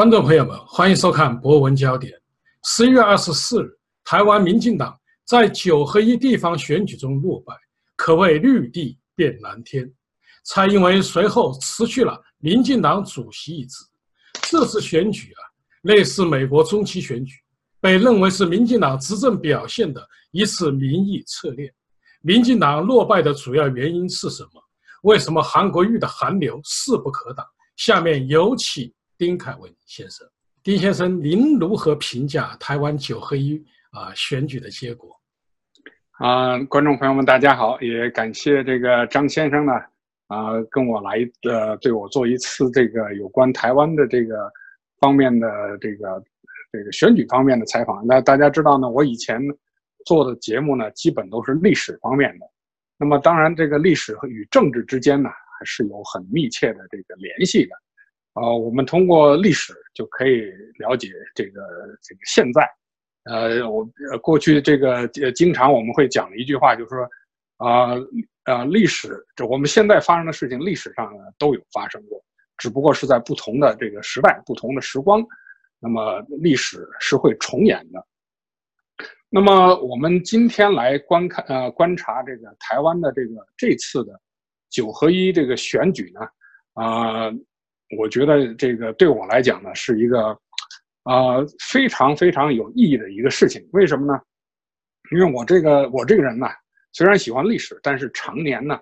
[0.00, 2.10] 观众朋友们，欢迎收看《博文焦点》。
[2.64, 3.68] 十一月二十四日，
[4.02, 7.52] 台湾民进党在九合一地方选举中落败，
[7.96, 9.86] 可谓绿地变蓝天。
[10.44, 13.76] 蔡英文随后辞去了民进党主席一职。
[14.48, 15.40] 这次选举啊，
[15.82, 17.34] 类似美国中期选举，
[17.78, 21.70] 被认为是民进党执政表现的一次民意测验。
[22.22, 24.62] 民进党落败的主要原因是什么？
[25.02, 27.44] 为什么韩国瑜的韩流势不可挡？
[27.76, 28.90] 下面有请
[29.20, 30.26] 丁凯文先生。
[30.62, 35.14] 丁先生，您如何评价台湾九合一啊选举的结果？
[36.12, 39.74] 啊，观众朋友们，大家好，也感谢这个张先生呢
[40.28, 44.50] 啊跟我来呃对我做一次这个有关台湾的这个
[45.00, 45.46] 方面的
[45.82, 46.24] 这个
[46.72, 48.02] 这个选举方面的采访。
[48.06, 49.38] 那大家知道呢，我以前
[50.06, 52.46] 做的节目呢，基本都是历史方面的。
[52.96, 57.76] 那么当然，这个历史和与政治之间呢，还是有很密切的这个联系的。
[58.40, 61.60] 啊，我们通过历史就可以了解这个
[62.02, 62.66] 这个现在。
[63.24, 67.06] 呃，我呃过去这个呃，经常我们会讲的一句话，就是说，
[67.58, 67.94] 啊
[68.44, 72.18] 啊，历史这我们现在发生的事情，历史上都有发生过，
[72.56, 75.22] 只不过是在不同的这个时代、不同的时光，
[75.78, 78.06] 那么历史是会重演的。
[79.28, 84.18] 那么我们今天来观看呃观察这个台湾的这个这次的
[84.70, 86.20] 九合一这个选举呢，
[86.72, 87.30] 啊，
[87.98, 90.28] 我觉得这个对我来讲呢是一个
[91.04, 91.38] 啊
[91.72, 93.66] 非常非常有意义的一个事情。
[93.72, 94.20] 为什么呢？
[95.12, 96.46] 因为我这个我这个人呢，
[96.92, 98.78] 虽然喜欢历史，但是常年呢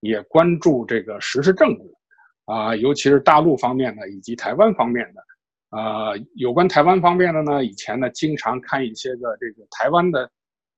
[0.00, 1.82] 也关注这个时事政治
[2.44, 5.22] 啊，尤其是大陆方面的以及台湾方面的。
[5.70, 10.28] 呃，有关台湾方面的呢，以前呢经常看一些个这个台湾的，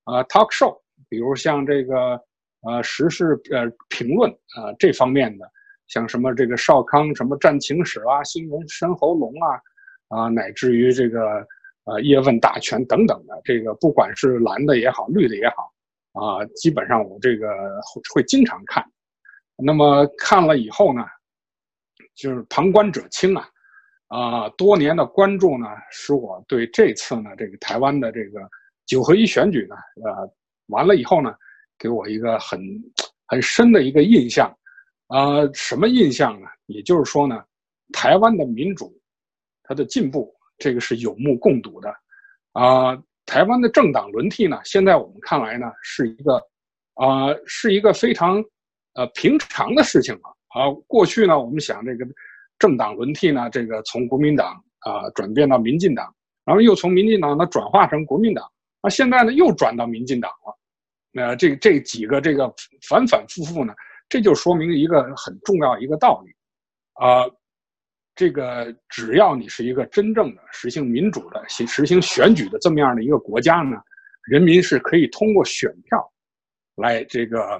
[0.05, 2.21] 呃，talk show，比如像这个
[2.61, 5.51] 呃时事呃评论啊这方面的，
[5.93, 11.45] 像什么这个少康什么战情史啊，新闻深喉咙啊，啊乃至于这个
[11.83, 15.71] 呃叶问大全等等的，这个不管是蓝的也好，绿的也好，
[16.13, 17.47] 啊，基本上我这个
[18.11, 18.83] 会经常看。
[19.55, 21.05] 那么看了以后呢，
[22.15, 23.47] 就是旁观者清啊。
[24.07, 28.41] 啊，多年的关注呢，使我对这次呢这个台湾的这个
[28.85, 29.75] 九合一选举呢，
[30.05, 30.31] 呃，
[30.67, 31.33] 完了以后呢，
[31.79, 32.59] 给我一个很
[33.25, 34.55] 很深的一个印象，
[35.07, 36.47] 啊，什么印象呢？
[36.65, 37.43] 也就是说呢，
[37.91, 38.93] 台湾的民主，
[39.63, 41.93] 它的进步，这个是有目共睹的，
[42.53, 46.35] 啊，台湾的政党轮替呢，现在我们看来呢，是一个，
[46.95, 48.43] 啊，是一个非常，
[48.93, 52.05] 呃，平常的事情了，啊，过去呢，我们想这个。
[52.59, 53.49] 政党轮替呢？
[53.49, 56.15] 这个从国民党啊转变到民进党，
[56.45, 58.49] 然后又从民进党呢转化成国民党，
[58.81, 60.57] 那现在呢又转到民进党了。
[61.11, 62.47] 那这这几个这个
[62.87, 63.73] 反反复复呢，
[64.13, 66.31] 这就说明一个很重要一个道理
[67.03, 67.25] 啊，
[68.13, 73.75] 这个只要你是一个真正的实行民主的、实行选举的这么样的一个国家呢，
[74.25, 76.13] 人民是可以通过选票
[76.75, 77.59] 来这个。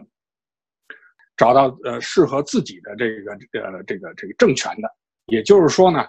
[1.36, 3.32] 找到呃适合自己的这个
[3.64, 4.88] 呃这个这个政权的，
[5.26, 6.02] 也就是说呢，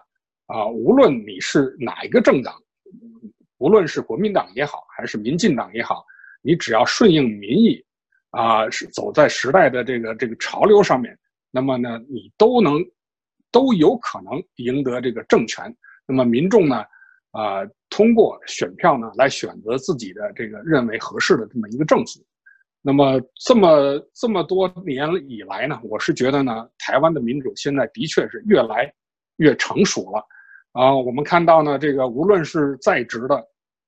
[0.49, 2.55] 啊，无论你是哪一个政党，
[3.57, 6.05] 无论是国民党也好，还是民进党也好，
[6.43, 7.83] 你只要顺应民意，
[8.37, 11.17] 啊，是走在时代的这个这个潮流上面，
[11.51, 12.83] 那么呢，你都能
[13.53, 15.75] 都有可能赢得这个政权。
[16.07, 16.85] 那么民众呢，
[17.31, 22.21] 啊，通过选票呢来选择自己的这个认为合适的这么一个政府。
[22.87, 28.93] 那么这么这么多年以来呢，我是觉得呢，台湾的民主现在的确是越来
[29.37, 30.23] 越成熟了，
[30.73, 33.37] 啊，我们看到呢，这个无论是在职的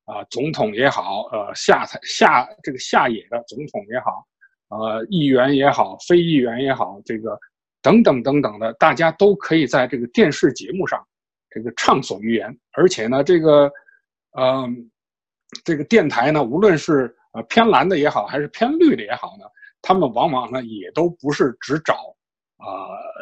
[0.07, 4.27] 啊总统也好，呃下台下这个下野的总统也好，
[4.69, 7.39] 呃议员也好，非议员也好，这个
[7.83, 11.05] 等等等等的，大家都可以在这个电视节目上
[11.51, 13.71] 这个畅所欲言，而且呢，这个
[14.39, 14.91] 嗯
[15.65, 19.45] 这个电台呢，无论是呃，偏蓝的也好，还是偏绿的也好呢，
[19.83, 21.95] 他们往往呢也都不是只找
[22.57, 22.67] 啊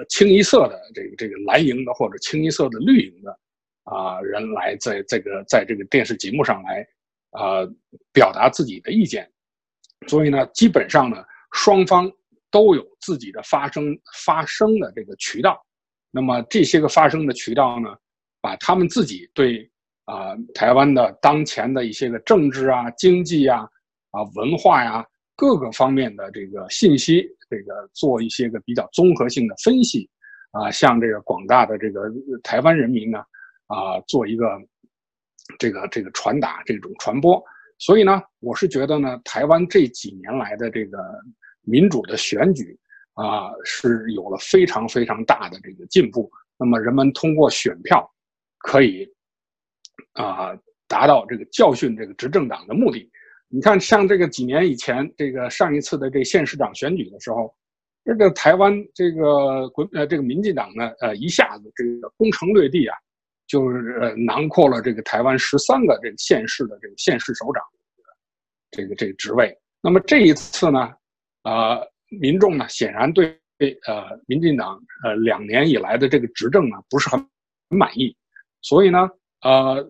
[0.08, 3.38] 清一色的这个这个蓝营的或者清一色的绿营的
[3.82, 6.86] 啊人来在这个在这个电视节目上来
[7.30, 7.66] 啊
[8.12, 9.30] 表达自己的意见，
[10.06, 12.10] 所以呢，基本上呢双方
[12.50, 15.64] 都有自己的发声发声的这个渠道，
[16.10, 17.96] 那么这些个发声的渠道呢，
[18.42, 19.70] 把他们自己对
[20.04, 23.66] 啊台湾的当前的一些个政治啊经济啊。
[24.16, 25.04] 啊，文化呀，
[25.34, 30.08] 各个方面的这个信息，这个做一些个比较综合性的分析，
[30.52, 32.02] 啊，向这个广大的这个
[32.44, 33.18] 台湾人民呢，
[33.66, 34.46] 啊，做一个
[35.58, 37.42] 这个这个传达这种传播。
[37.76, 40.96] 所以呢，我是觉得呢，台湾这几年来的这个
[41.64, 42.78] 民主的选举
[43.14, 46.30] 啊，是有了非常非常大的这个进步。
[46.56, 48.08] 那么人们通过选票，
[48.58, 49.06] 可以
[50.12, 50.56] 啊
[50.86, 53.10] 达到这个教训这个执政党的目的。
[53.48, 57.54] 你看，像这个几年以前，这个上一次的这县市长选举的时候，
[58.04, 62.96] 这个台湾这个国呃这个民进党呢，呃一下子这个攻城略地啊，
[63.46, 67.62] 就是呃囊括了这个台湾十三个这个县市的这个县市首长
[68.72, 69.56] 这个这个职位。
[69.80, 70.92] 那么这一次呢，
[71.44, 73.38] 呃，民众呢显然对
[73.86, 77.22] 呃民进党呃两年以来的这个执政呢不是很
[77.68, 78.16] 满意，
[78.62, 79.08] 所以呢，
[79.42, 79.86] 呃，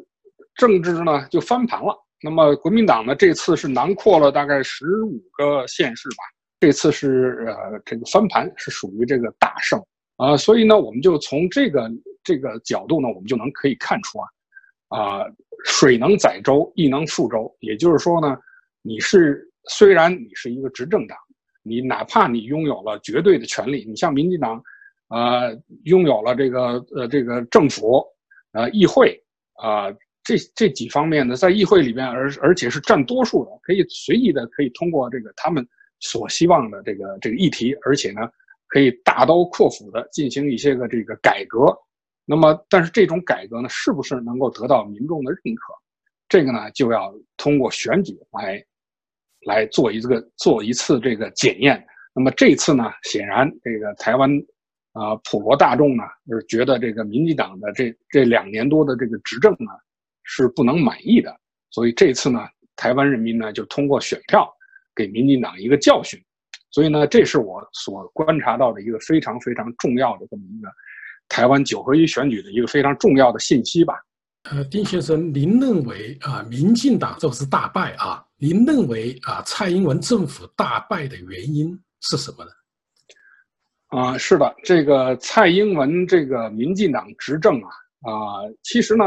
[0.56, 1.96] 政治呢就翻盘了。
[2.20, 6.24] 那么国民党呢这次是囊括了大概十五个县市吧，
[6.58, 9.80] 这次是呃这个翻盘是属于这个大胜
[10.16, 11.88] 啊，所以呢我们就从这个
[12.24, 14.28] 这个角度呢，我们就能可以看出啊，
[14.88, 15.24] 啊
[15.64, 18.36] 水能载舟亦能覆舟，也就是说呢，
[18.82, 21.16] 你是虽然你是一个执政党。
[21.64, 24.62] 你哪怕你拥有了绝对的权利，你像民进党，
[25.08, 28.04] 呃，拥有了这个呃这个政府，
[28.52, 29.20] 呃议会，
[29.54, 29.90] 啊
[30.22, 35.66] 这这几方面呢，在议会里边，而而且是占多数的，可以随意的可以通过这个他们
[36.00, 38.20] 所希望的这个这个议题，而且呢，
[38.68, 41.74] 可以大刀阔斧的进行一些个这个改革。
[42.26, 45.74] 那么，但是这种改革呢，是不是能够得到民众的认可？
[46.28, 48.64] 这个呢，就要通过选举来。
[49.44, 54.30] 来做一个做一次这个检验，那么这次呢，显然这个台湾
[54.92, 59.70] 啊普罗大众呢，就是觉得这个民进党的这这两年多的这个执政呢
[60.22, 61.34] 是不能满意的，
[61.70, 62.40] 所以这次呢，
[62.76, 64.50] 台湾人民呢就通过选票
[64.94, 66.18] 给民进党一个教训，
[66.70, 70.68] 所以呢，这是我所观察到的一个非常非常重要的这么一个
[71.28, 73.94] 台湾九合一选举的一个非常重要的信息吧。
[74.50, 78.22] 呃，丁先生，您认为啊，民进党这是大败啊？
[78.36, 82.50] 您认为啊，蔡英文政府大败的原因是什么呢？
[83.86, 87.68] 啊，是的，这个蔡英文这个民进党执政啊，
[88.02, 88.12] 啊，
[88.62, 89.04] 其实呢，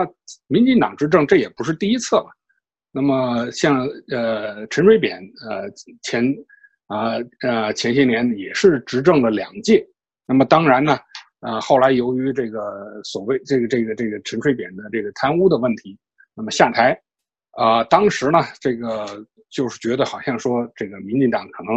[0.48, 2.36] 民进党执政这也不是第一次了。
[2.92, 5.70] 那么像呃陈水扁呃
[6.02, 6.36] 前
[6.88, 7.12] 啊
[7.42, 9.88] 呃前些年也是执政了两届。
[10.26, 10.98] 那么当然呢。
[11.48, 15.98] 呃，后来由于这个所谓这个这个这个陈水扁的这个贪污的问题，
[16.36, 17.02] 那么下台，
[17.52, 21.76] 啊，当时呢，这个就是觉得好像说这个民进党可能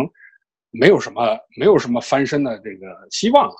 [0.72, 3.54] 没有什么没有什么翻身的这个希望了，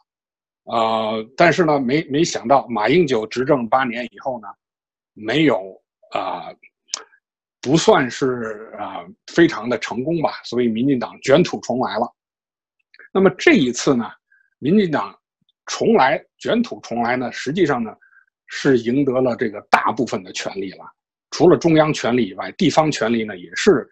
[0.76, 4.48] 啊，但是呢，没没想到马英九执政八年以后呢，
[5.14, 5.80] 没有
[6.10, 6.52] 啊，
[7.60, 12.12] 不算是啊非常的成功吧，所以民进党卷土重来了。
[13.12, 14.10] 那么这一次呢，
[14.58, 15.16] 民进党。
[15.70, 17.94] 重来卷土重来呢，实际上呢，
[18.48, 20.84] 是赢得了这个大部分的权利了。
[21.30, 23.88] 除了中央权力以外，地方权力呢也是，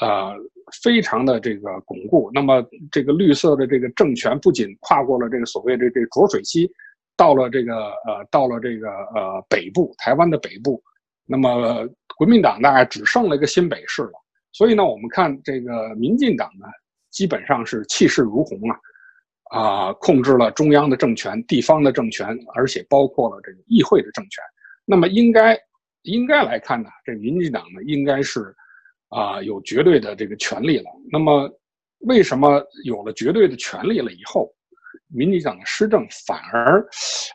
[0.00, 0.34] 呃，
[0.82, 2.28] 非常的这个巩固。
[2.34, 2.60] 那么
[2.90, 6.68] 这个绿色的这个政权不仅跨过了这个所谓的这浊水溪，
[7.16, 7.72] 到了这个
[8.04, 10.82] 呃，到了这个呃北部台湾的北部，
[11.24, 11.88] 那么
[12.18, 14.12] 国民党大概只剩了一个新北市了。
[14.50, 16.66] 所以呢，我们看这个民进党呢，
[17.10, 18.76] 基本上是气势如虹啊。
[19.52, 24.42] 啊，控制了中央的政权、地方的政权，而且包括了这个议会的政权。
[24.86, 25.58] 那么，应该
[26.04, 28.54] 应该来看呢，这民进党呢，应该是
[29.10, 30.84] 啊有绝对的这个权利了。
[31.10, 31.50] 那么，
[32.06, 34.50] 为什么有了绝对的权利了以后，
[35.08, 36.82] 民进党的施政反而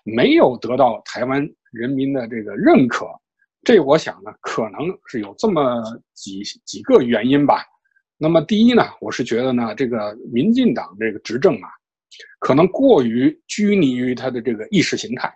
[0.04, 3.06] 没有得到台湾人民的这个认可？
[3.64, 5.84] 这我想呢，可能是有这么
[6.16, 7.64] 几几个原因吧。
[8.18, 11.70] 那么，第一呢，我是觉得呢，这个民进党这个执政啊。
[12.40, 15.28] 可能过于拘泥于他的这个意识形态，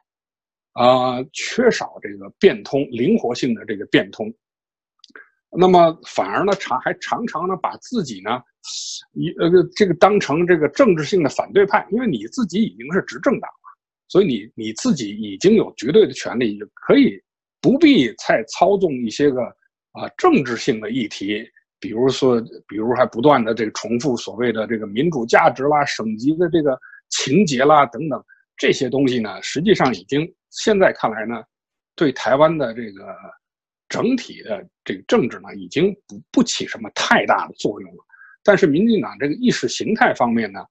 [0.74, 4.34] 啊，缺少这个变通、灵活性的这个变通，
[5.58, 8.42] 那么反而呢，常还常常呢把自己呢，
[9.14, 17.22] 一呃这个当成这个政治性的反对派，因为你自己已经是执政党了，所以你你自己已经有绝对的权利，就可以
[17.60, 19.42] 不必再操纵一些个
[19.92, 21.46] 啊政治性的议题。
[21.82, 28.24] 比如说，比如还不断的这个重复所谓的这个民主价值啦、省级的这个情节啦等等
[28.56, 31.44] 这些东西呢，实际上已经现在看来呢，
[31.96, 33.16] 对台湾的这个
[33.90, 38.06] 整体的这个政治呢，已经不不起什么太大的作用了。
[38.44, 40.64] 但是民进党这个意识形态方面呢，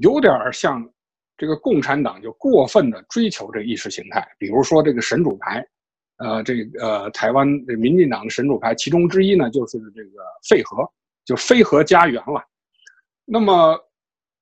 [0.00, 0.82] 有点像
[1.36, 5.64] 这个共产党就过分的追求这意识形态，比如说这个神主牌。
[6.18, 10.88] 呃，这个呃，台湾这民进党的神主牌，其中之一呢，就是这个废核，
[11.24, 12.42] 就非核家园了。
[13.24, 13.78] 那么，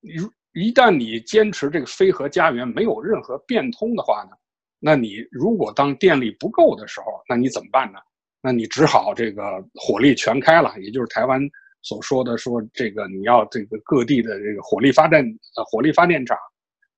[0.01, 4.37] 如一旦你坚持这个非核家园没有任何变通的话呢，
[4.79, 7.99] 那你如果当电力不够的时候，那你怎么办呢？
[8.43, 11.41] 那你只好这个火力全开了，也就是台湾
[11.81, 15.25] 所说的说这个你要这个各地的这个火力发电
[15.57, 16.37] 呃火力发电厂，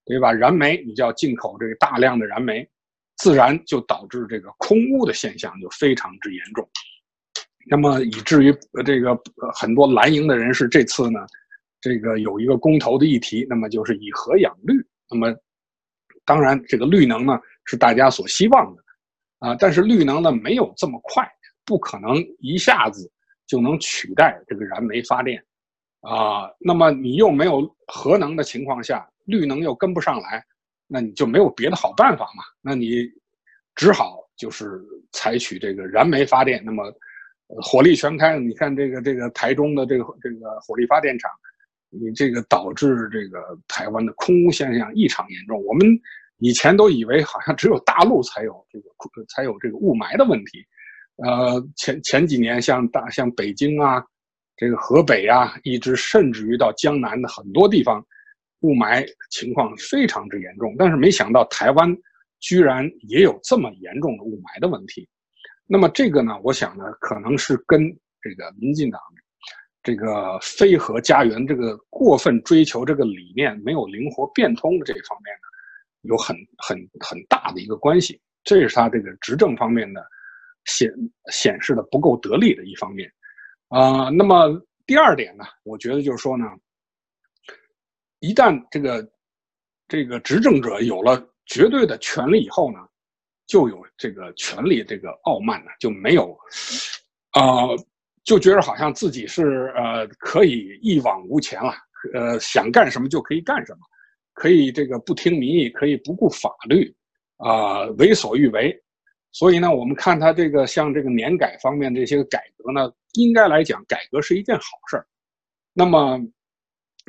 [0.04, 0.32] 对吧？
[0.32, 2.68] 燃煤你就要进口这个大量的燃煤。
[3.16, 6.68] 自然就导致这个空污的现象就非常之严重。
[7.66, 8.54] 那么以至于
[8.84, 9.18] 这个
[9.54, 11.20] 很多蓝营的人士这次呢，
[11.80, 14.74] 这个有一个公投的议题，那么就是以核养绿。
[15.10, 15.34] 那么
[16.24, 18.82] 当然这个绿能呢是大家所希望的
[19.38, 21.26] 啊，但是绿能呢没有这么快，
[21.64, 23.10] 不可能一下子
[23.46, 25.42] 就能取代这个燃煤发电
[26.00, 26.50] 啊。
[26.58, 30.44] 那么你又没有核能的情况下，绿能又跟不上来，
[30.86, 32.42] 那你就没有别的好办法嘛？
[32.60, 33.08] 那你
[33.74, 36.62] 只好就是采取这个燃煤发电。
[36.64, 36.84] 那么
[37.62, 41.30] 火力全开，你看这个这个台中的这个这个火力发电厂，
[41.90, 45.62] 你这个导致这个台湾的空污现象异常严重。
[45.64, 45.86] 我们
[46.38, 48.90] 以前都以为好像只有大陆才有这个
[49.28, 50.64] 才有这个雾霾的问题，
[51.16, 54.04] 呃，前前几年像大像北京啊，
[54.56, 58.04] 这个河北啊，一直甚至于到江南的很多地方，
[58.64, 60.74] 雾霾情况非常之严重。
[60.78, 61.94] 但是没想到台湾
[62.40, 65.06] 居然也有这么严重的雾霾的问题。
[65.66, 67.80] 那么这个呢，我想呢，可能是跟
[68.20, 69.00] 这个民进党
[69.82, 75.46] 这个非核家园这个过分追求这个理念没有灵活变通的这一方面呢，
[76.08, 78.18] 有很很很大的一个关系。
[78.44, 80.02] 这是他这个执政方面的
[80.64, 80.90] 显
[81.30, 83.10] 显示的不够得力的一方面。
[83.68, 86.46] 啊，那么第二点呢，我觉得就是说呢，
[88.24, 89.08] 一旦这个
[89.88, 92.78] 这个执政者有了绝对的权利以后呢。
[93.46, 96.34] 就有这个权力，这个傲慢呢，就没有，
[97.38, 97.76] 呃，
[98.24, 101.74] 就觉得好像自己是呃可以一往无前了，
[102.14, 103.80] 呃，想干什么就可以干什么，
[104.32, 106.90] 可以这个不听民意，可以不顾法律，
[107.36, 108.74] 啊，为所欲为。
[109.32, 115.06] 所以呢，我们看他这个像这个年改方面这些改革呢，应该来讲，改革是一件好事儿。
[115.74, 116.18] 那么，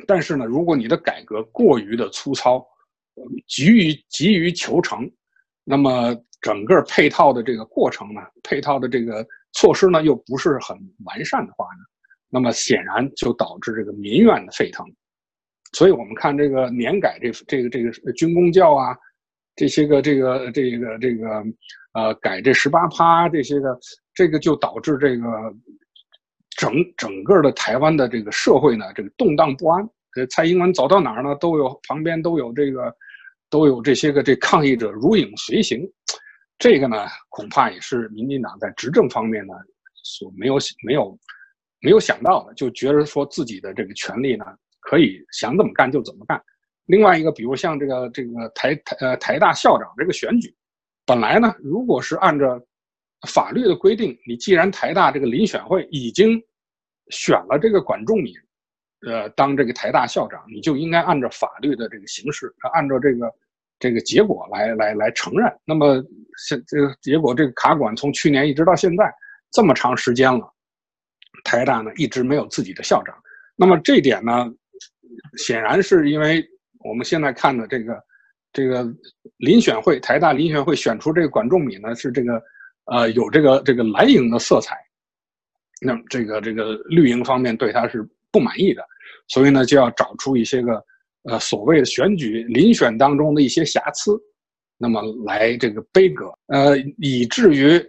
[0.06, 2.66] 但是呢，如果你的改革过于的粗糙，
[3.46, 5.08] 急于急于求成。
[5.64, 11.82] 那么整个配套的这个过程呢，配套的这个措施呢，又不是很完善的话呢，
[12.28, 14.86] 那么显然就导致这个民怨的沸腾。
[15.72, 18.96] 所以我们看这个年改这这个这个军工教啊，
[19.56, 21.44] 这些个这个这个这个
[21.94, 23.76] 呃改这十八趴这些个，
[24.14, 25.26] 这个就导致这个
[26.56, 29.88] 整整个的台湾的这个社会呢，这个动荡不安。
[30.16, 32.94] 呃，蔡英文走到哪儿呢，都有旁边都有这个。
[33.48, 35.88] 都有这些个这抗议者如影随形，
[36.58, 39.54] 这个呢恐怕也是民进党在执政方面呢
[40.02, 41.16] 所没有没有
[41.80, 44.44] 没有想到的，就觉得说自己的这个权利呢
[44.80, 46.42] 可以想怎么干就怎么干。
[46.86, 50.52] 另外一个，比如像这个这个台台呃台大校长这个选举，
[51.06, 52.60] 本来呢如果是按照
[53.28, 56.40] 法律的规定，你既然台大这个遴选会已经
[57.10, 58.34] 选了这个管仲敏。
[59.06, 63.32] 呃，当这个台大校长，你就应该按照法律的这个形式，按照这个
[63.78, 65.46] 这个结果来来来承认。
[65.64, 66.02] 那么
[66.38, 69.12] 现这个结果，这个卡管从去年一直到现在
[69.52, 70.50] 这么长时间了，
[71.44, 73.14] 台大呢一直没有自己的校长。
[73.54, 74.50] 那么这点呢，
[75.36, 76.44] 显然是因为
[76.80, 78.02] 我们现在看的这个
[78.50, 78.82] 这个
[79.40, 82.42] 遴选会，台大遴选会选出这个管仲敏呢，是这个
[82.86, 84.76] 呃有这个这个蓝营的色彩。
[85.80, 88.08] 那么这个这个绿营方面对他是。
[88.32, 88.84] 不满意的，
[89.28, 90.84] 所以呢，就要找出一些个，
[91.22, 94.12] 呃，所谓的选举遴选当中的一些瑕疵，
[94.76, 97.82] 那么来这个背锅，呃，以至于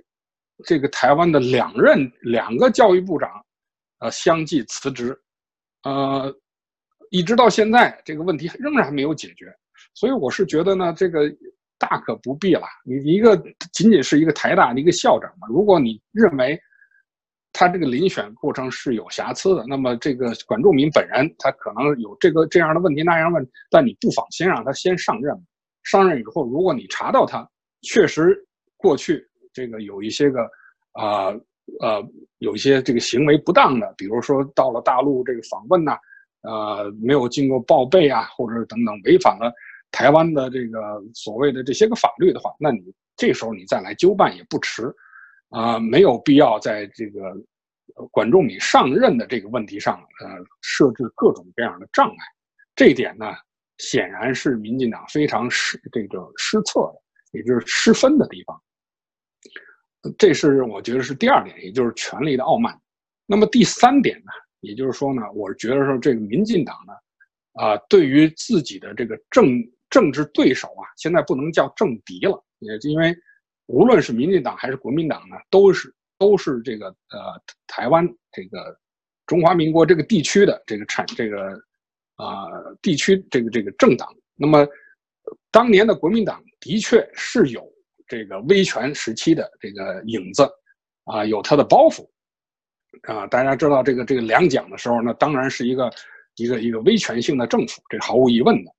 [0.64, 3.30] 这个台湾的两任两个教育部长，
[4.00, 5.20] 呃，相继辞职，
[5.84, 6.34] 呃，
[7.10, 9.54] 一直到现在这个问题仍然没有解决，
[9.96, 11.30] 所以我是觉得呢，这个
[11.80, 12.64] 大可不必了。
[12.86, 13.36] 你一个
[13.74, 16.60] 仅仅是一个台大的一个校长嘛，如果你认为。
[17.54, 25.34] 他这个遴选过程是有瑕疵的，那么这个管仲明本人他可能有这个这样的问题那样问，但你不妨先让他先上任，
[25.82, 27.50] 上任以后，如果你查到他
[27.82, 28.38] 确实
[28.76, 30.42] 过去这个有一些个
[30.92, 31.30] 啊
[31.82, 32.04] 呃
[32.40, 35.98] 有一些这个行为不当的，比如说到了大陆这个访问呐，
[36.42, 39.52] 呃没有经过报备啊，或者等等违反了
[39.92, 44.94] 台湾的这个所谓的这些个法律的话，那你这时候你再来纠办也不迟。
[45.50, 47.34] 啊，没有必要在这个
[48.12, 50.28] 管仲敏上任的这个问题上，呃，
[50.62, 52.18] 设置各种各样的障碍。
[52.76, 53.34] 这一点呢，
[53.78, 57.02] 显然是民进党非常失这个失策的，
[57.32, 58.62] 也就是失分的地方。
[60.18, 62.78] 这是我觉得是第二点，也就是权力的傲慢。
[63.26, 69.48] 那么第三点呢，也就是说呢，我觉得说这个民进党呢，啊，对于自己的这个政
[69.90, 73.16] 政治对手啊，现在不能叫政敌了，也因为。
[73.70, 78.74] 无论是民进党还是国民党呢，都是都是这个呃台湾这个
[79.26, 81.52] 中华民国这个地区的这个产这个
[82.16, 82.48] 啊
[82.82, 84.08] 地区这个这个政党。
[84.38, 84.66] 那么
[85.52, 87.70] 当年的国民党的确是有
[88.08, 90.50] 这个威权时期的这个影子，
[91.04, 92.10] 啊，有它的包袱，
[93.02, 95.92] 啊，大家知道这个这个两蒋的时候，那当然是一个
[96.38, 98.72] 一个一个威权性的政府，这毫无疑问的。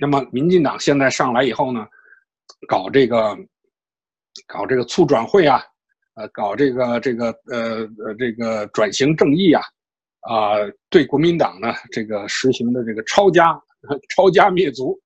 [0.00, 1.86] 那么民进党现在上来以后呢，
[2.68, 3.36] 搞这个
[4.46, 5.62] 搞这个促转会啊，
[6.14, 9.62] 呃，搞这个这个呃呃这个转型正义啊，
[10.20, 10.56] 啊，
[10.90, 13.60] 对国民党呢这个实行的这个抄家
[14.14, 14.98] 抄家灭族，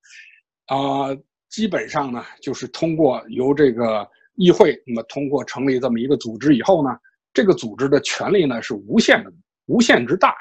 [0.67, 1.15] 啊。
[1.49, 6.97] 基本上呢，就是通过由这个议会，那么通过成立这么一个组织以后呢，
[7.31, 9.31] 这个组织的权力呢是无限的，
[9.67, 10.35] 无限之大呀。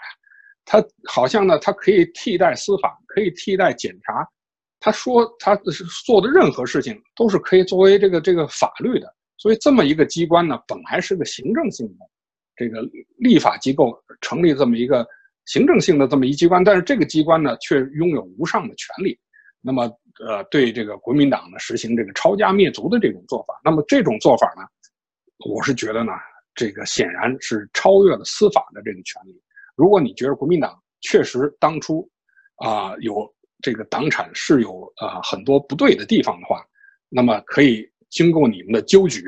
[0.64, 4.26] 它好像呢，它可以替代司法，可以替代检察。
[4.82, 9.06] 他说他是做的任何事情都是可以作为这个这个法律的。
[9.38, 12.06] 所以这么一个机关呢，本来是个行政性的
[12.56, 12.82] 这个
[13.16, 15.06] 立法机构，成立这么一个
[15.46, 19.18] 行政性的这么一机关，但是这个机关呢却拥有无上的权利。
[19.60, 19.90] 那么。
[20.28, 24.62] 呃，对这个国民党呢实行这个抄家灭族的这种做法，那么这种做法呢，
[25.50, 26.12] 我是觉得呢，
[26.54, 29.42] 这个显然是超越了司法的这个权利。
[29.74, 32.06] 如果你觉得国民党确实当初
[32.56, 33.26] 啊有
[33.62, 36.62] 这个党产是有啊很多不对的地方的话，
[37.08, 39.24] 那么可以经过你们的纠举，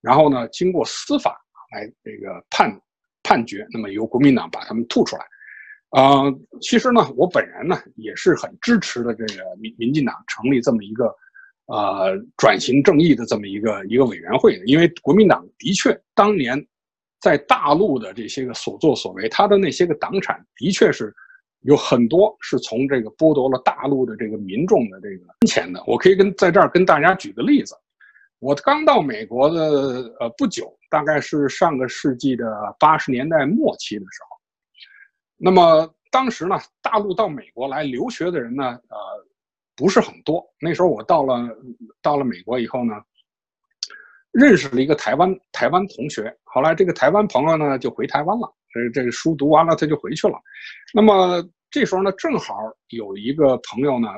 [0.00, 1.38] 然后呢经过司法
[1.72, 2.70] 来这个判
[3.22, 5.24] 判决，那么由国民党把他们吐出来。
[5.90, 6.24] 啊，
[6.60, 9.14] 其实呢，我本人呢也是很支持的。
[9.14, 11.06] 这个民民进党成立这么一个，
[11.64, 16.62] 呃，转型正义的这么一个一个委员会的，因为国民党的确当年
[17.22, 21.10] 在大陆的这些个所作所为，他的那些个党产的确是
[21.62, 25.82] 有很多是从这个剥夺了大陆的这个民众的这个金钱的。
[25.86, 27.74] 我可以跟在这儿跟大家举个例子，
[28.38, 29.60] 我刚到美国的
[30.20, 32.46] 呃不久，大概是上个世纪的
[32.78, 34.36] 八十年代末期的时候。
[35.36, 38.96] 那么当时呢，大陆到美国来留学的人呢，呃，
[39.76, 40.44] 不是很多。
[40.60, 41.48] 那时候我到了
[42.00, 42.94] 到了美国以后呢，
[44.32, 46.34] 认识了一个台湾台湾同学。
[46.44, 50.38] 后来这个台湾朋友呢就回台湾了，这这个书读完了他就回去了。
[50.94, 52.54] 那么这时候呢，正好
[52.88, 54.08] 有一个朋友呢，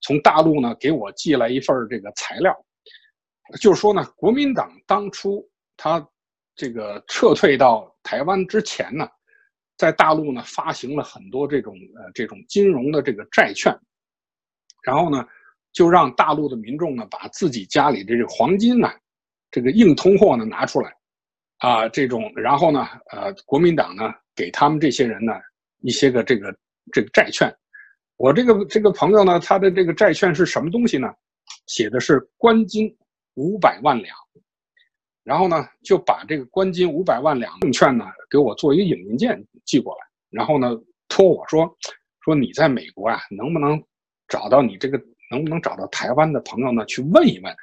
[0.00, 2.54] 从大陆呢给我寄来一份这个材料，
[3.60, 6.06] 就是说呢，国民党当初他
[6.54, 9.08] 这个撤退到台湾之前呢。
[9.76, 13.72] 在大陆呢，发行了很多这种呃这种金融的这个债券，
[14.82, 15.24] 然后呢，
[15.72, 18.90] 就让大陆的民众呢，把自己家里的这个黄金呢，
[19.52, 20.92] 这个硬通货呢拿出来，
[21.58, 25.32] 啊，这种，然后呢，呃，国民党呢给他们这些人呢
[25.80, 26.54] 一些个这个
[26.92, 27.52] 这个债券，
[28.16, 31.08] 我这个这个朋友呢，他的这个债券是什么东西呢？
[31.66, 32.94] 写的是官金
[33.34, 34.16] 五百万两。
[35.24, 40.00] 然后呢，就把这个关金五百万两证券呢，给我做一个影印件寄过来。
[40.30, 40.70] 然后呢，
[41.06, 41.70] 托我说，
[42.24, 43.78] 说你在美国啊，能不能
[44.26, 44.98] 找到你这个，
[45.30, 47.54] 能不能找到台湾的朋友呢，去问一问，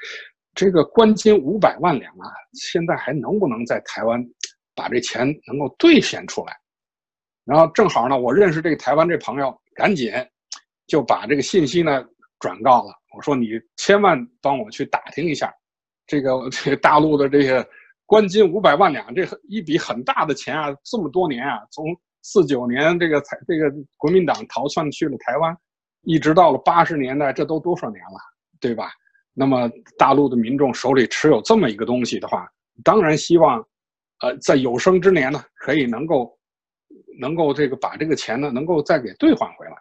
[0.56, 4.26] 这个关金五百万两啊，现在还能不能在台湾
[4.74, 6.58] 把这钱能够兑现出来？
[7.44, 10.12] 然后正好呢，我认识这个台湾这朋友，赶紧
[10.88, 12.04] 就把这个信息呢
[12.40, 12.94] 转告了。
[13.16, 15.54] 我说你千万帮我去打听一下。
[16.08, 17.68] 这个这个大陆的这个
[18.06, 20.68] 关金五百万两，这一笔很大的钱啊！
[20.84, 21.86] 这么多年啊，从
[22.22, 25.58] 四九年这个这个国民党逃窜去了台湾，
[26.04, 28.20] 一直到了八十年代，这都多少年了，
[28.60, 28.92] 对吧？
[29.36, 32.50] 那么大陆的民众手里持有这么一个东西的话，
[32.84, 33.60] 当然希望，
[34.22, 36.36] 呃，在有生之年呢，可以能够
[37.20, 39.74] 能够这个把这个钱呢，能够再给兑换回来。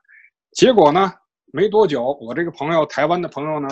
[0.50, 1.10] 结果呢，
[1.52, 3.68] 没多久，我这个朋友，台湾的朋友呢，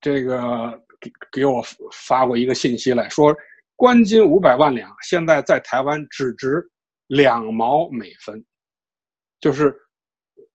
[0.00, 0.82] 这个。
[1.00, 3.34] 给给我发过一个信息来说，
[3.74, 6.62] 关金五百万两，现在在台湾只值
[7.06, 8.44] 两毛美分，
[9.40, 9.74] 就是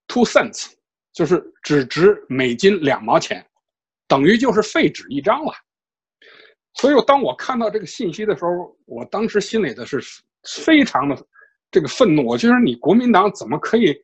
[0.06, 0.72] two cents，
[1.14, 3.44] 就是只值美金两毛钱，
[4.08, 5.54] 等于就是废纸一张了。
[6.76, 10.02] 所以当我看到这个信息的时候，我当时心里的是
[10.66, 11.16] 非常的
[11.72, 12.26] 这个愤怒。
[12.26, 13.96] 我觉得你国民党怎么可以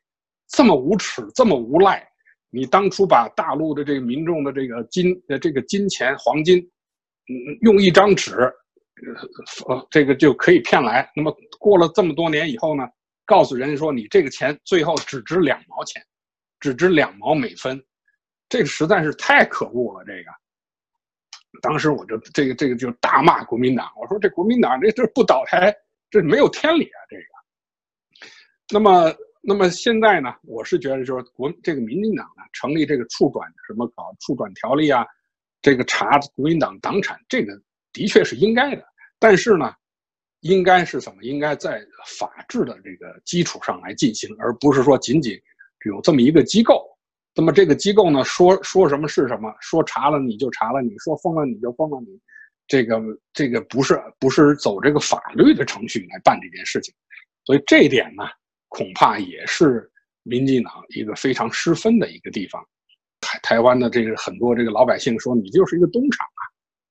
[0.47, 2.07] 这么无耻，这么无赖？
[2.49, 6.65] 你当初把大陆的这个民众的这个金呃这个金钱黄金，
[7.61, 8.35] 用一张纸，
[9.67, 11.09] 呃，这个就可以骗来。
[11.15, 12.83] 那么过了这么多年以后呢，
[13.25, 16.01] 告诉人家说你这个钱最后只值两毛钱，
[16.59, 17.81] 只值两毛美分，
[18.51, 20.05] 这个实在是太可恶了。
[20.05, 20.29] 这个，
[21.59, 25.75] 当时我就这个这个就大骂国民党，我说这国民党这这不倒台，
[26.11, 26.99] 这没有天理啊！
[27.09, 27.23] 这个，
[28.71, 29.15] 那么。
[29.43, 35.03] 那么现在呢，我是觉得就是国这个民进党呢成立这个处转什么搞处转条例啊，
[35.63, 37.59] 这个查国民党党产，这个
[37.91, 38.85] 的确是应该的。
[39.17, 39.73] 但是呢，
[40.41, 41.23] 应该是怎么？
[41.23, 41.83] 应该在
[42.19, 45.35] 法治的这个基础上来进行，而不是说仅仅
[45.85, 46.87] 有这么一个机构
[47.33, 52.19] 那么这个机构呢，说说什么是什么，说查了你就查了，你说封了你就封了你，
[52.67, 56.93] 这个这个不是不是走这个法律的程序来办这件事情，
[57.45, 58.23] 所以这一点呢，
[58.67, 59.89] 恐怕也是
[60.23, 62.61] 民进党一个非常失分的一个地方。
[63.21, 66.41] 台台湾的这个很多这个老百姓说你就是一个东厂啊，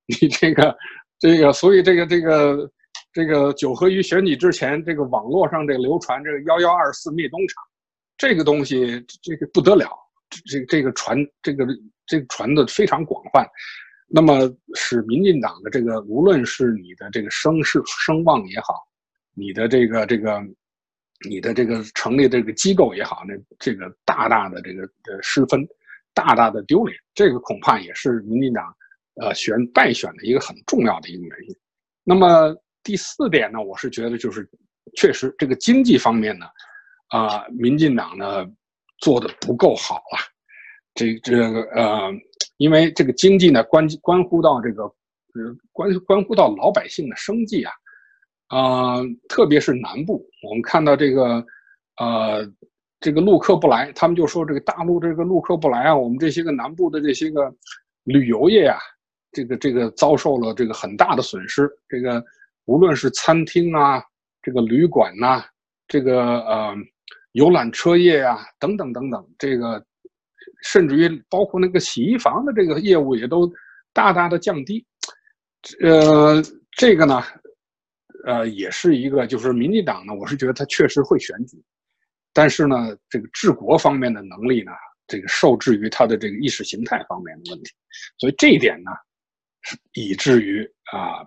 [0.07, 0.75] 你这个
[1.19, 2.71] 这个，所以这个这个
[3.13, 7.63] 这个九合一选举之前，这个网络上这流传这个幺幺二四灭东厂，
[8.17, 9.87] 这个东西这个不得了。
[10.45, 11.65] 这这个传这个
[12.05, 13.45] 这个传的非常广泛，
[14.07, 18.75] 那么使民进党的这个无论是你的这个声势声望也好，
[19.33, 20.41] 你的这个这个
[21.29, 25.67] 你的这个成立这个机构也好，那这个大大的这个呃失分，
[26.13, 28.73] 大大的丢脸，这个恐怕也是民进党
[29.21, 31.55] 呃选败选的一个很重要的一个原因。
[32.03, 34.49] 那么第四点呢，我是觉得就是
[34.95, 36.45] 确实这个经济方面呢，
[37.09, 38.49] 啊，民进党呢。
[39.01, 40.17] 做的不够好了，
[40.93, 42.11] 这这个呃，
[42.57, 44.93] 因为这个经济呢关关乎到这个呃
[45.71, 47.73] 关关乎到老百姓的生计啊，
[48.47, 51.43] 啊，特别是南部，我们看到这个
[51.97, 52.47] 呃
[52.99, 57.51] 这个陆客不来，他们就说这个大陆这个陆客不来啊，我们这些个南部的这些个
[58.03, 58.77] 旅游业啊，
[59.31, 62.23] 这个这个遭受了这个很大的损失，这个
[62.65, 64.03] 无论是餐厅啊，
[64.43, 65.43] 这个旅馆呐，
[65.87, 66.75] 这个呃。
[67.33, 69.83] 游览车业呀，等等等等，这个
[70.63, 73.51] 甚至于包括那个洗衣房的这个业务也都
[73.93, 74.85] 大大的降低。
[75.81, 76.41] 呃，
[76.71, 77.23] 这个呢，
[78.25, 81.57] 呃，也是一个，就是民进党呢，我是觉得他确实会选举，
[82.33, 84.71] 但是呢，这个治国方面的能力呢，
[85.07, 87.71] 这个受制于他的这个意识形态方面的问题，
[88.17, 88.91] 所以这一点呢，
[89.61, 91.23] 是以至于啊，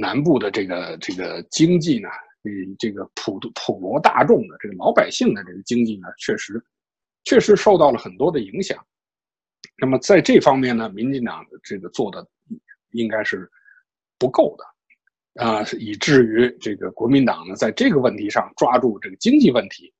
[0.00, 2.08] 南部的这个这个经济呢。
[2.48, 6.64] 嗯，这个普普罗大众的这个老百姓的这个经济呢，确实
[7.24, 8.82] 确实受到了很多的影响。
[9.76, 12.26] 那么在这方面呢，民进党这个做的
[12.92, 13.50] 应该是
[14.18, 19.92] 不够的啊，以至于这个国民党呢，在这个问题上抓住这个经济问题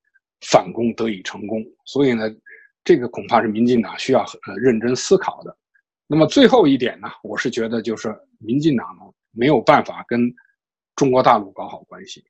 [0.49, 1.63] 反攻得以成功。
[1.85, 2.23] 所以呢，
[2.83, 5.55] 这个恐怕是民进党需要呃认真思考的。
[6.07, 10.33] 那么最后一点呢，我是觉得就是民进党呢没有办法跟。
[10.95, 12.25] 中国大陆搞好关系，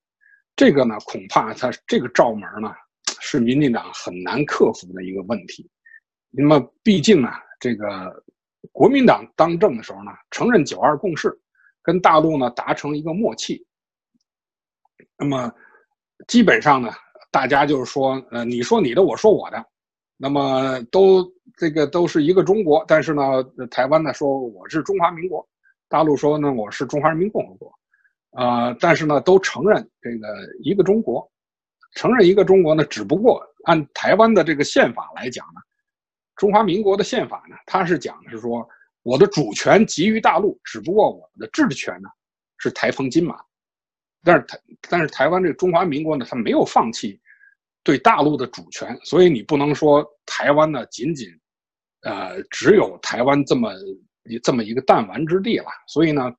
[0.60, 2.76] 这个呢，恐怕他这个罩门呢，
[3.22, 5.66] 是民进党很难克服的一个问题。
[6.30, 7.30] 那么，毕竟呢，
[7.62, 8.22] 这个
[8.74, 11.34] 国民党当政的时候呢，承认九二共识，
[11.82, 13.66] 跟大陆呢达成一个默契。
[15.18, 15.50] 那么，
[16.28, 16.92] 基本上呢，
[17.32, 19.66] 大家就是说，呃，你说你的，我说我的，
[20.18, 21.24] 那么都
[21.56, 22.84] 这个都是一个中国。
[22.86, 23.42] 但是呢，
[23.72, 25.48] 台湾呢说我是中华民国，
[25.88, 27.79] 大陆说呢我是中华人民共和国。
[28.32, 30.28] 啊，但是呢，都承认这个
[30.62, 31.28] 一个中国，
[31.96, 35.60] 承认一个中国呢，只不过按台湾的这个宪法来讲呢，
[36.36, 38.68] 中华民国的宪法呢，它是讲的是说，
[39.02, 42.10] 我的主权集于大陆，只不过我们的治权呢
[42.60, 43.36] 是台澎金马，
[44.24, 47.20] 但是台但是台湾这个中华民国呢，它没有放弃
[47.84, 51.28] 对大陆的主权，所以你不能说台湾呢仅仅，
[52.02, 53.74] 呃，只有台湾这么
[54.44, 56.32] 这么一个弹丸之地了，所以呢，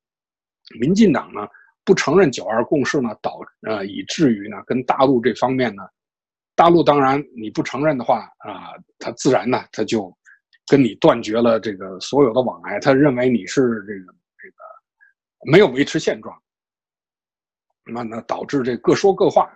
[0.79, 1.45] 民进党呢。
[1.83, 5.83] 不承认九二共识呢，导呃以至于呢跟大陆这方面呢，
[6.55, 10.15] 大陆当然你不承认的话啊，他自然呢他就
[10.67, 16.39] 跟你断绝了这个所有的往来，他认为你是这个这个没有维持现状，
[17.91, 19.51] 那那导致这各说各话。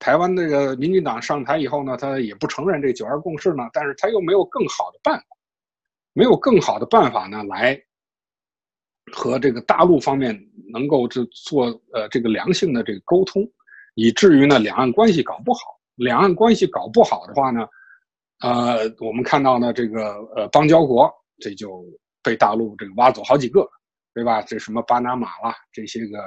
[0.00, 5.26] 台湾这个民进党上台以后呢，他也不承认这九二共识呢，但是他又没有更好的办法，
[6.12, 7.80] 没有更好的办法呢来。
[9.12, 10.38] 和这个大陆方面
[10.72, 13.42] 能够这做呃这个良性的这个沟通，
[13.94, 15.60] 以至于呢两岸关系搞不好。
[15.96, 17.66] 两岸关系搞不好的话呢，
[18.40, 21.84] 呃，我们看到呢这个呃邦交国这就
[22.22, 23.68] 被大陆这个挖走好几个，
[24.14, 24.40] 对吧？
[24.42, 26.20] 这什么巴拿马啦，这些个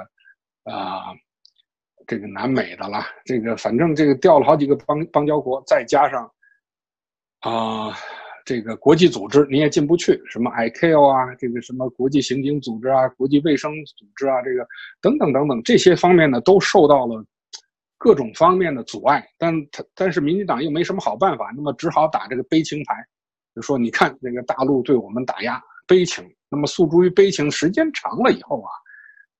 [0.70, 1.14] 啊
[2.06, 6.30] 这个南美的啦，这个反正这个掉了好几个邦邦交国，再加上
[7.40, 7.96] 啊。
[8.44, 14.66] 这个国际组织你也进不去，什么 ICAO 啊，这个什么国际刑警组织啊，国际卫生组织啊，这个
[15.00, 17.24] 等等等等这些方面呢，都受到了
[17.98, 19.24] 各种方面的阻碍。
[19.38, 22.94] 但他但是民进党又没什么好办法，那么只好打这个悲情牌，
[23.54, 26.24] 就说你看那个大陆对我们打压，悲情。
[26.48, 28.70] 那么诉诸于悲情，时间长了以后啊，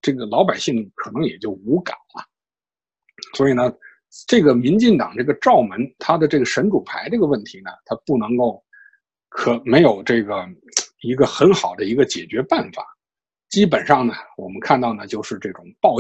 [0.01, 2.25] 这个老百姓可能也就无感了。
[3.37, 3.73] 所以呢，
[4.29, 8.63] 这个民进党这个罩门，他的这个神主牌这个问题呢，他不能够。
[9.35, 10.47] 可没有这个
[11.01, 12.87] 一个很好的一个解决办法，
[13.49, 15.97] 基本上呢，我们看到呢就是这种暴，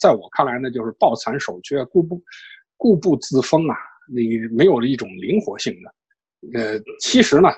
[0.00, 2.22] 在我看来呢就是抱残守缺、固步
[2.76, 3.76] 固步自封啊，
[4.12, 5.94] 你没有了一种灵活性的。
[6.58, 7.48] 呃，其实呢，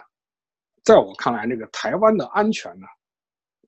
[0.85, 2.87] 在我看来，这个台湾的安全呢，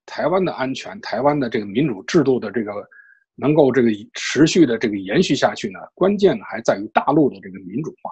[0.05, 2.87] 台湾的安全，台湾的这个民主制度的这个
[3.35, 8.11] 能够这个持续的这个延续下去呢，关键呢还在于大陆的这个民主化。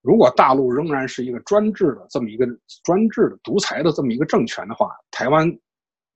[0.00, 2.46] 如果大陆仍然是一个专制的这么一个
[2.84, 5.50] 专制的独裁的这么一个政权的话，台湾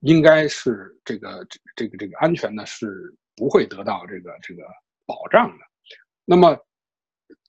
[0.00, 4.62] 应该是这个这个这个安全呢是不会得到这个这个
[5.04, 5.64] 保障的。
[6.24, 6.56] 那么，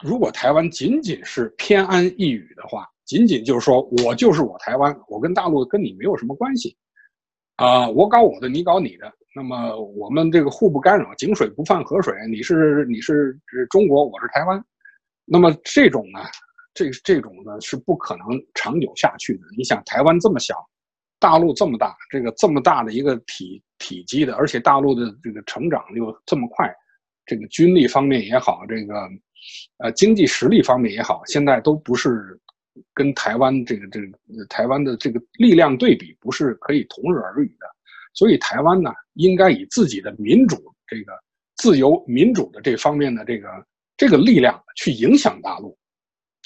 [0.03, 6.75] 如果台湾仅仅是偏安一隅的话，仅仅就是说我就是我台湾，我跟大陆跟你没有什么关系，
[7.57, 14.63] 啊，我搞我的，你搞你的，那么我们这个互不干扰，井水不犯河水，你是你是中国，我是台湾。
[15.25, 16.19] 那么这种呢，
[16.73, 19.45] 这这种呢是不可能长久下去的。
[19.57, 20.55] 你想，台湾这么小，
[21.17, 26.69] 大陆这么大，这个这么大的一个体体积的，而且大陆的这个成长又这么快，
[27.25, 29.09] 这个军力方面也好，这个
[29.77, 32.37] 呃经济实力方面也好，现在都不是
[32.93, 37.67] 跟台湾这个这个台湾的这个力量对比，不是可以同日而语的。
[38.13, 41.13] 所以台湾呢，应该以自己的民主这个
[41.55, 43.47] 自由民主的这方面的这个。
[44.03, 45.77] 这个力量去影响大陆，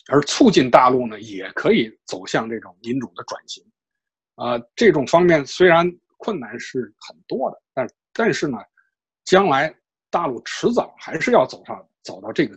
[0.10, 3.66] 而促进大陆呢，也可以走向这种民主的转型。
[4.36, 8.60] 啊，这种方面虽然困难是很多的，但但是呢，
[9.26, 9.76] 将来
[10.12, 12.56] 大陆迟早还是要走上走到这个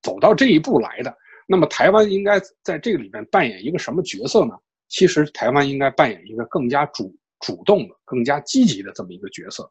[0.00, 1.12] 走到这一步来的。
[1.48, 4.54] 那么，台湾应该在这个里面扮演一个什么角色呢？
[4.86, 9.68] 其实，台湾应该扮演一个更加主主动的、更加积极的这么一个角色。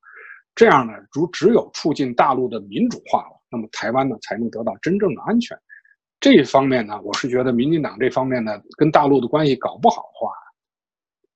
[0.53, 3.34] 这样呢，如只有促进大陆的民主化了。
[3.55, 5.57] 那么台湾呢才能得到真正的安全，
[6.19, 10.31] 这一方面呢，我是觉得民进党这方面呢跟大陆的关系搞不好的话，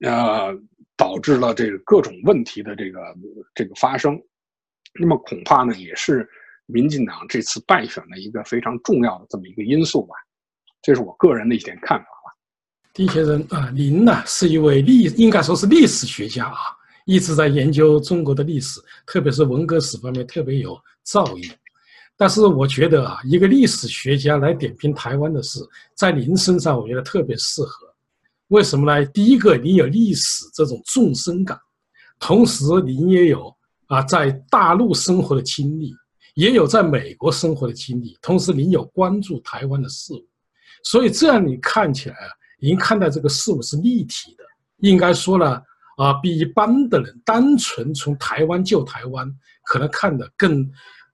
[0.09, 0.53] 呃，
[0.97, 2.99] 导致了这个各种问题的这个
[3.55, 4.21] 这个发生，
[4.99, 6.27] 那么恐怕呢也是
[6.65, 10.15] 民进党这次败选的一个非常重要的这么一个因素吧，
[10.81, 12.35] 这是我个人的一点看法吧。
[12.93, 16.57] 丁先生啊，您呢是一位历应该说是历史学家啊，
[17.05, 21.53] 一直在研究中国的历史，特别是文革史方面特别有造诣。
[22.21, 25.61] 但是我觉得啊，一个历史学家来点评台湾的事，
[25.95, 27.87] 在您身上我觉得特别适合。
[28.49, 29.05] 为什么呢？
[29.13, 31.57] 第一个，你有历史这种纵深感，
[32.19, 33.49] 同时您也有
[33.87, 35.95] 啊在大陆生活的经历，
[36.33, 40.27] 也有在美国生活的经历，同时您有关注台湾的事物，
[40.83, 42.27] 所以这样你看起来啊，
[42.59, 44.43] 您看待这个事物是立体的。
[44.79, 45.45] 应该说呢，
[45.95, 50.69] 啊，比一般的人单纯从台湾救台湾，可能看得更。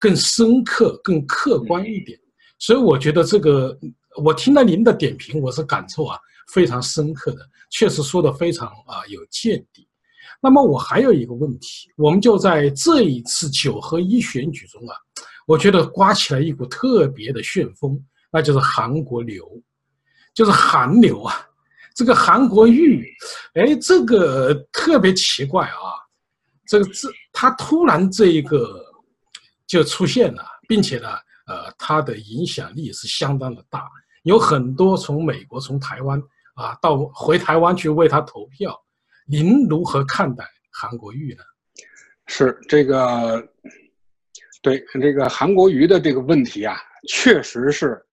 [0.05, 2.15] 更深刻、更客观一点，
[2.59, 3.75] 所以我觉得这个，
[4.23, 6.15] 我听了您的点评，我是感受啊
[6.53, 7.39] 非常深刻的，
[7.71, 9.87] 确实说的非常啊有见地。
[10.39, 14.93] 那么我还有一个问题，我们就在这一次九合一选举中啊，
[15.47, 17.99] 我觉得刮起来一股特别的旋风，
[18.31, 19.43] 那就是韩国流，
[20.35, 21.33] 就是韩流啊，
[21.95, 23.11] 这个韩国瑜，
[23.55, 25.97] 哎，这个特别奇怪啊，
[26.67, 28.84] 这个这他突然这一个。
[29.67, 31.09] 就出现了，并且呢，
[31.47, 33.89] 呃，它的影响力是相当的大，
[34.23, 36.21] 有很多从美国、从台湾
[36.55, 38.75] 啊到回台湾去为他投票。
[39.27, 41.43] 您如何看待韩国瑜呢？
[42.27, 43.47] 是这个，
[44.61, 46.75] 对这个韩国瑜的这个问题啊，
[47.07, 48.03] 确实是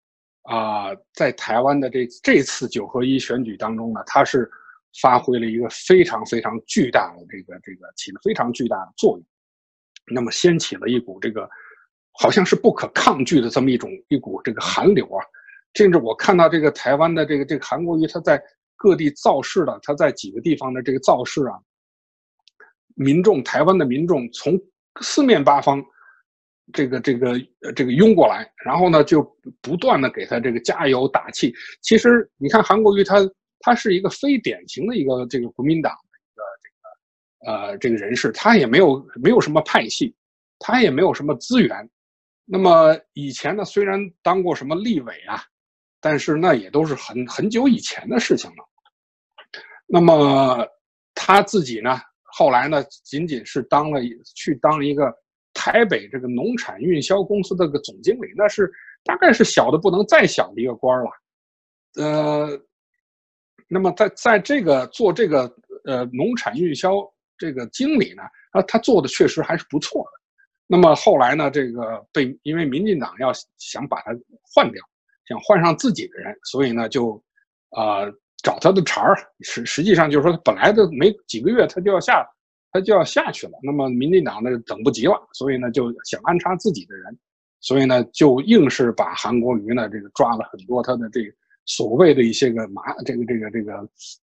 [0.43, 4.51] 啊，在台湾的这这次九合一选举当中呢，他是
[5.01, 9.27] 发挥了一个非常非常巨大的这个这个起了非常巨大的作用。
[10.07, 11.49] 那么掀起了一股这个，
[12.13, 15.25] 好像是不可抗拒的这么一种一股这个寒流啊！
[15.75, 18.43] 甚至我看到这个台湾的这个这个韩国瑜他在
[18.77, 21.55] 各地造势的，他在几个地方的这个造势啊，
[22.95, 24.61] 民众台湾的民众从
[25.01, 25.83] 四面八方，
[26.73, 27.41] 这个这个
[27.75, 29.23] 这个拥过来，然后呢就
[29.61, 31.55] 不断的给他这个加油打气。
[31.81, 33.17] 其实你看韩国瑜他
[33.61, 35.95] 他是一个非典型的一个这个国民党。
[37.45, 40.15] 呃，这个人士他也没有没有什么派系，
[40.61, 41.91] 他也没有什么资源。
[42.45, 45.43] 那么以前呢，虽然当过什么立委啊，
[46.01, 48.57] 但是那也都是很很久以前的事情了。
[49.87, 50.65] 那么
[51.15, 54.01] 他自己呢，后来呢，仅仅是当了
[54.37, 55.13] 去当一个
[55.53, 58.71] 台北这个农产运销公司的个总经理，那是
[59.03, 61.11] 大概是小的不能再小的一个官了。
[61.95, 62.61] 呃，
[63.69, 65.53] 那么在在这个做这个
[65.85, 66.93] 呃农产运销。
[67.39, 70.11] 这个经理呢，啊，他做的确实还是不错的。
[70.67, 74.13] 那么后来呢，这个被因为民进党要想把他
[74.55, 74.83] 换掉，
[75.29, 77.23] 想换上自己的人，所以呢就，
[77.71, 78.07] 啊，
[78.43, 79.17] 找他的茬儿。
[79.41, 82.27] 实实际上就是说，本来的没几个月他就要下，
[82.71, 83.53] 他就要下去了。
[83.63, 87.19] 那么民进党呢等不及了，所以呢就想安插自己的人，
[87.61, 91.31] 所以呢就硬是把韩国瑜呢这个抓了很多他的这个
[91.67, 93.75] 所谓的一些个麻这个这个这个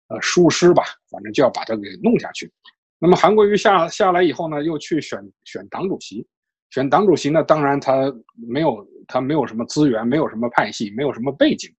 [0.10, 2.52] 呃疏失吧，反正就要把它给弄下去。
[2.98, 6.26] 那么韩国瑜下下来以后呢，又去选选党主席，
[6.70, 8.14] 选党主席呢，当然他
[8.48, 11.70] 没有他没有什么资源，没有什么派系，没有什么背景，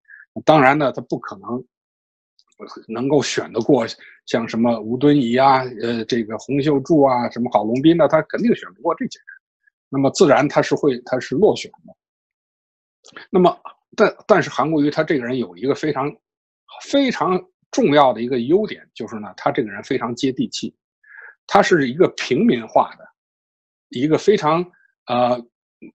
[0.45, 1.63] 当然呢，他不可能
[2.87, 3.85] 能够选得过
[4.25, 9.27] 像什么吴敦义啊，呃，这个洪秀柱啊，什么郝龙斌呢，他肯定选不过这些人，
[9.89, 11.95] 那么自然他是会他是落选的。
[13.29, 13.57] 那么，
[13.95, 16.13] 但但是韩国瑜他这个人有一个非常
[16.83, 20.75] 非常重要的一个优点，就是呢，他这个人非常接地气，
[21.47, 23.05] 他是一个平民化的，
[23.89, 24.63] 一个非常
[25.07, 25.41] 呃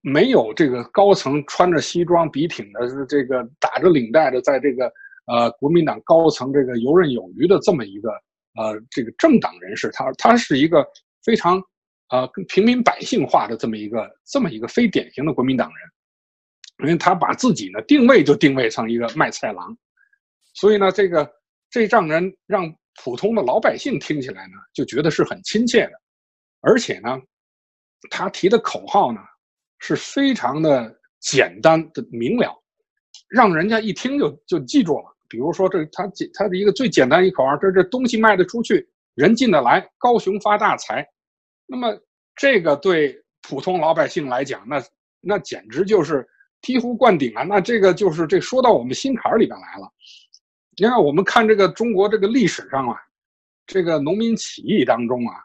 [0.01, 4.91] 没有这个高层穿着西装笔挺的，这个打着领带的，在这个
[5.27, 8.09] 呃国民党高层这个游刃有余的这么一个
[8.55, 10.85] 呃这个政党人士，他他是一个
[11.23, 11.61] 非常
[12.09, 15.77] 呃平民百姓化的这么一个这么一个非典型的国民党人。
[16.79, 19.77] 因为他把自己呢定位就定位成一个卖菜郎，
[20.55, 21.31] 所以呢，这个
[21.69, 25.93] 这让人让普通的老百姓听起来呢就觉得是很亲切的，
[26.61, 27.17] 而且呢，
[28.09, 29.19] 他提的口号呢
[29.79, 32.53] 是非常的简单的明了，
[33.29, 35.05] 让人家一听就就记住了。
[35.27, 36.03] 比如说这他
[36.33, 41.07] 他的一个最简单一口号，这这东西卖得出去，人进得来，高雄发大财。
[41.65, 41.99] 那么
[42.35, 44.83] 这个对普通老百姓来讲，那
[45.21, 46.27] 那简直就是。
[46.63, 47.43] 醍醐灌顶啊！
[47.43, 49.91] 那这个就是这说到我们心坎里边来了。
[50.75, 52.97] 你看，我们看这个中国这个历史上啊，
[53.67, 55.35] 这个农民起义当中啊，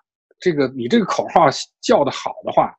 [0.40, 1.46] 这个你这个口号
[1.82, 2.74] 叫的好的话，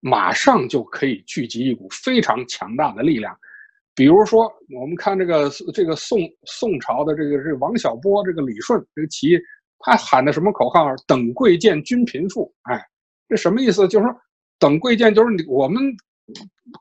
[0.00, 3.36] 马上就可以聚集一股非常强大的力量。
[3.94, 9.38] 比如说，我们看这个这个宋宋朝的这个这王小波，这个李顺这个起义，
[9.80, 10.94] 他喊的什么口号？
[11.06, 12.54] 等贵贱均贫富。
[12.62, 12.80] 哎，
[13.28, 13.88] 这什么意思？
[13.88, 14.16] 就是说
[14.58, 15.82] 等贵贱，就是你我们。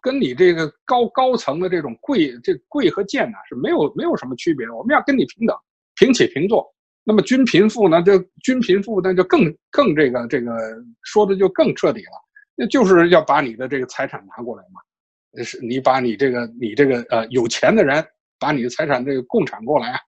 [0.02, 5.56] 跟你这个高高层的这种贵这贵和贱呢是没有没有什么区别，我们要跟你平等
[5.96, 6.66] 平起平坐。
[7.06, 10.58] 那么均贫富呢，就均贫富那就更更这个这个
[11.02, 12.12] 说的就更彻底了，
[12.56, 18.02] 那就是要把你的这个财产拿过来嘛，是你把你这个你这个呃有钱的人
[18.40, 20.00] 把你的财产这个共产过来啊，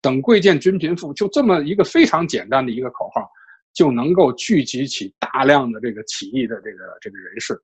[0.00, 3.28] 等贵贱均贫富，就这么一个非常简单的一个口号，
[3.74, 7.60] 就能够聚集起大量的这个起义的这个这个人士。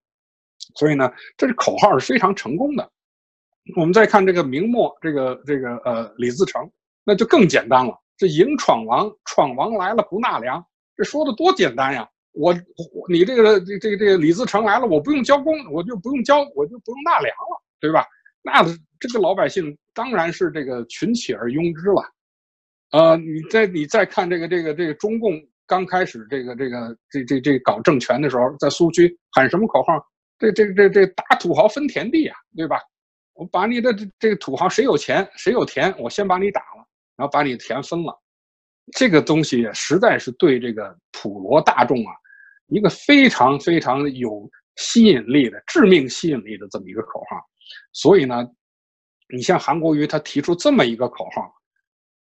[0.75, 2.91] 所以呢，这是口号是非常成功的。
[3.77, 6.71] 我们再看这个明末这个这个呃李自成，
[7.05, 7.99] 那就更简单了。
[8.17, 10.65] 这迎闯王，闯王来了不纳粮，
[10.97, 12.09] 这说的多简单呀！
[12.33, 12.55] 我
[13.09, 18.05] 你这个这这这个李自成来了，我不用交公，我就不用交，我就不用纳粮了，对吧？
[18.43, 18.63] 那
[19.01, 22.03] 这个老百姓当然是这个群起而拥之了。
[22.91, 25.33] 呃，你再你再看这个这个这个中共
[25.67, 29.95] 刚开始这个这个这这这搞政权的时候，在苏区喊什么口号？
[30.53, 32.81] 这这这这打土豪分田地啊，对吧？
[33.35, 38.17] 我把你的这这个土豪谁有钱谁有田，我先把你打了，然后把你田分了。
[38.93, 42.13] 这个东西实在是对这个普罗大众啊，
[42.69, 47.37] 一个非常非常有吸引力的、致命吸引力的这么一个口号。
[47.93, 48.47] 所以呢，
[49.35, 51.53] 你像韩国瑜他提出这么一个口号，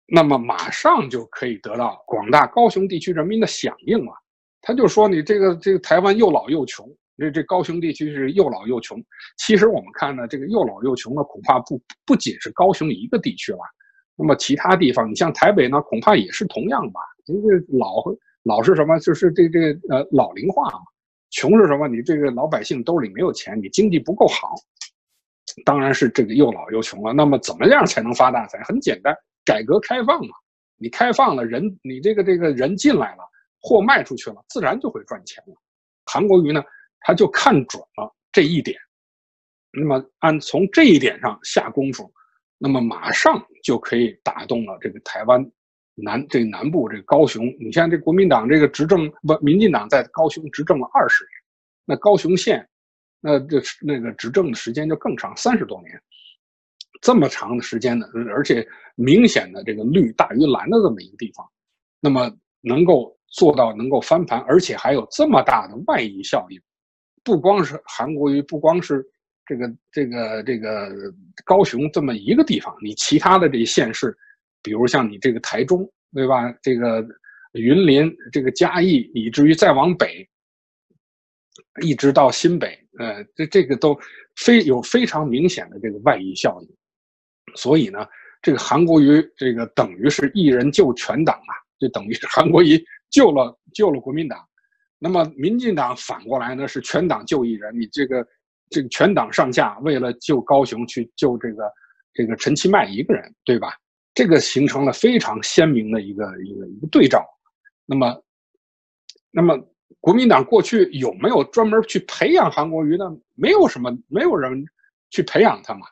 [0.05, 4.13] 那么马上就可以得到广大高雄地区人民的响应了。
[4.61, 6.87] 他就说你这个这个台湾又老又穷。
[7.17, 9.03] 这这高雄地区是又老又穷，
[9.37, 13.59] 其实我们看呢，这个又老又穷呢，恐怕不不仅是高雄一个地区了。
[14.15, 16.99] 那么其他地方，你像台北呢，恐怕也是同样吧。
[17.25, 18.03] 因为老
[18.43, 20.79] 老是什么，就是这这呃老龄化嘛。
[21.29, 21.87] 穷是什么？
[21.87, 24.53] 你这个老百姓兜里没有钱，你经济不够好，
[25.63, 27.13] 当然是这个又老又穷了。
[27.13, 28.61] 那么怎么样才能发大财？
[28.63, 30.33] 很简单，改革开放嘛。
[30.77, 33.23] 你开放了，人你这个这个人进来了，
[33.61, 35.53] 货卖出去了，自然就会赚钱了。
[36.05, 36.63] 韩国瑜呢？
[37.01, 38.79] 他就看准了这一点，
[39.71, 42.11] 那么按从这一点上下功夫，
[42.57, 45.43] 那么马上就可以打动了这个台湾
[45.95, 47.45] 南这南部这个高雄。
[47.59, 51.31] 你像这国民党这个执政不，民进党在高雄执政了二十年，
[51.85, 52.67] 那高雄县
[53.19, 56.01] 那这那个执政的时间就更长，三十多年，
[57.01, 61.47] 这么长的时间呢，而且明显的这个绿大于蓝的这么一个地方，
[61.99, 66.61] 那么能够做到能够翻盘，而且还有这么大的外溢效应。
[67.23, 69.05] 不光是韩国瑜，不光是
[69.45, 70.89] 这个这个这个
[71.45, 74.15] 高雄这么一个地方，你其他的这些县市，
[74.61, 76.51] 比如像你这个台中，对吧？
[76.61, 77.05] 这个
[77.53, 80.27] 云林，这个嘉义，以至于再往北，
[81.81, 83.97] 一直到新北，呃，这这个都
[84.35, 86.69] 非有非常明显的这个外溢效应。
[87.55, 88.07] 所以呢，
[88.41, 94.39] 这个韩国瑜这个等于是一人救全党啊，就等于是韩国瑜救了救了国民党。
[95.03, 98.23] 那么，民进党反过来呢是全党救一人，你这个
[98.69, 101.63] 这个全党上下为了救高雄去救这个
[102.13, 103.73] 这个陈其迈一个人，对吧？
[104.13, 107.25] 这个形成了非常鲜明的一个一个一个对照。
[107.83, 108.23] 那么，
[109.31, 109.57] 那么
[109.99, 113.05] 国民党过去有没有专门去培养韩国瑜呢？
[113.33, 114.63] 没有什么，没有人
[115.09, 115.87] 去培养他嘛。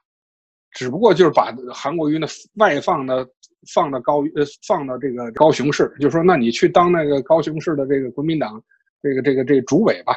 [0.71, 3.27] 只不过就是把韩国瑜呢外放的
[3.73, 8.61] 放到高呃放到这个高雄市，就说那你去当那个高雄市的这个国民党
[9.01, 10.15] 这个这个这个主委吧。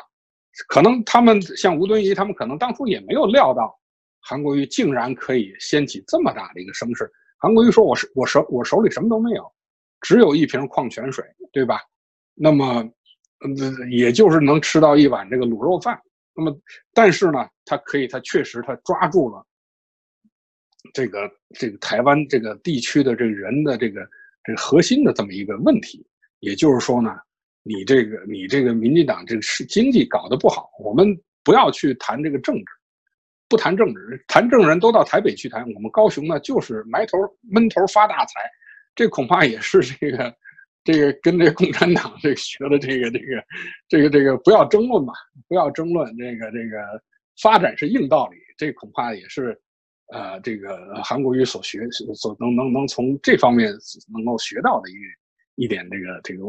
[0.69, 3.75] 可能他们像吴敦义，他们可能当初也没有料到
[4.21, 7.11] 韩国瑜竟然可以掀起这么大的一个声势。
[7.39, 9.51] 韩国瑜说：“我是我手我手里什么都没有，
[10.03, 11.81] 只有一瓶矿泉水，对吧？
[12.35, 12.83] 那么，
[13.45, 16.01] 嗯，也就是能吃到一碗这个卤肉饭。
[16.35, 16.57] 那么，
[16.95, 19.45] 但是呢，他可以，他确实他抓住了
[20.93, 24.07] 这个这个台湾这个地区的这个人的这个
[24.45, 26.07] 这个核心的这么一个问题。
[26.41, 27.17] 也就是说呢，
[27.63, 32.65] 你这个你这个民进党这个是经济搞得不好，我们不要去谈这个政治。”
[33.49, 35.63] 不谈政治，谈政人都到台北去谈。
[35.75, 38.41] 我们高雄呢，就是埋头闷头发大财，
[38.95, 40.35] 这恐怕也是这个，
[40.83, 43.45] 这个跟这共产党这学的这个这个，
[43.91, 45.13] 这个这个不要争论嘛，
[45.49, 46.17] 不要争论。
[46.17, 46.79] 这个这个
[47.43, 49.55] 发展是硬道理，这恐怕也是，
[50.15, 53.71] 呃，这个韩国瑜所学所能能能从这方面
[54.15, 54.95] 能够学到的一
[55.65, 56.43] 一点这个这个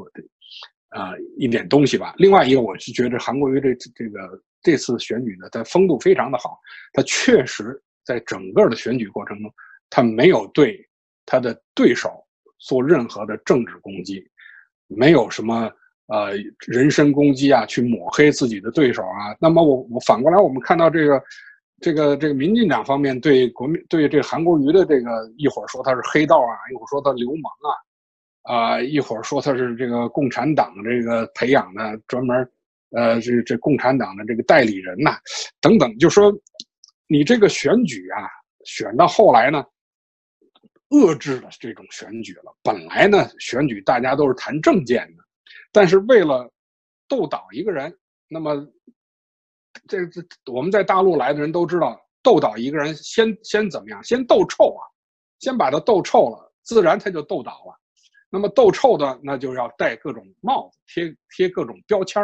[0.94, 2.14] 啊一点东西吧。
[2.18, 4.41] 另外一个，我是觉得韩国瑜这这个。
[4.66, 6.58] 这次选举呢，他风度非常的好，
[6.94, 9.54] 他确实在整个的选举过程中，
[9.89, 10.80] 他没有对
[11.26, 12.10] 他的对手
[12.60, 14.26] 做任何的政治攻击，
[14.88, 15.70] 没有什么
[16.08, 16.32] 呃
[16.66, 19.36] 人身攻击啊，去抹黑自己的对手啊。
[19.38, 21.22] 那么我我反过来，我们看到这个
[21.82, 27.76] 这个这个民进党方面对国民对这韩国瑜的这个一会儿说他是黑道啊，一会儿说他流氓啊，
[28.44, 32.50] 啊一会儿说他是这个共产党这个培养的专门。
[32.96, 35.18] 呃，这这共产党的这个代理人呐，
[35.60, 36.32] 等等，就说
[37.08, 38.30] 你这个选举啊，
[38.66, 39.66] 选到后来呢，
[40.89, 42.56] 遏制了这种选举了。
[42.62, 45.24] 本来呢，选举大家都是谈政见的，
[45.72, 46.48] 但是为了
[47.08, 47.91] 斗倒一个人，
[48.28, 48.64] 那么
[49.88, 50.22] 这这
[50.52, 54.04] 我们在大陆来的人都知道，斗倒一个人先先怎么样？
[54.04, 54.86] 先斗臭啊，
[55.39, 57.80] 先把他斗臭了，自然他就斗倒了。
[58.34, 62.19] 那么斗臭的，那就要戴各种帽子，贴贴各种标签。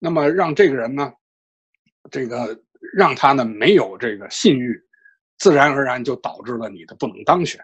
[0.00, 1.12] 那么让这个人呢，
[2.10, 2.60] 这个
[2.96, 4.76] 让他呢没有这个信誉，
[5.38, 7.60] 自然而然就导致了你的不能当选。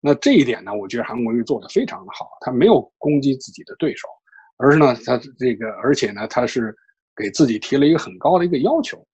[0.00, 4.08] 那这一点呢，我觉得韩国瑜做的非常的好，他没有攻击自己的对手，
[4.56, 6.74] 而是呢他这个而且呢他是
[7.14, 9.06] 给自己提了一个很高的一个要求。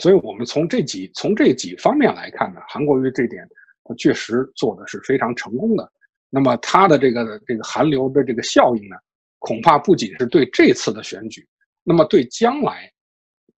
[0.00, 3.48] 所以我们从这几从这几方面来看呢，韩国瑜这点
[3.84, 5.90] 他确实做的是非常成功的。
[6.30, 8.96] 那么他的这个这个韩流的这个效应呢？
[9.40, 11.46] 恐怕不仅是对这次的选举，
[11.84, 12.92] 那么对将来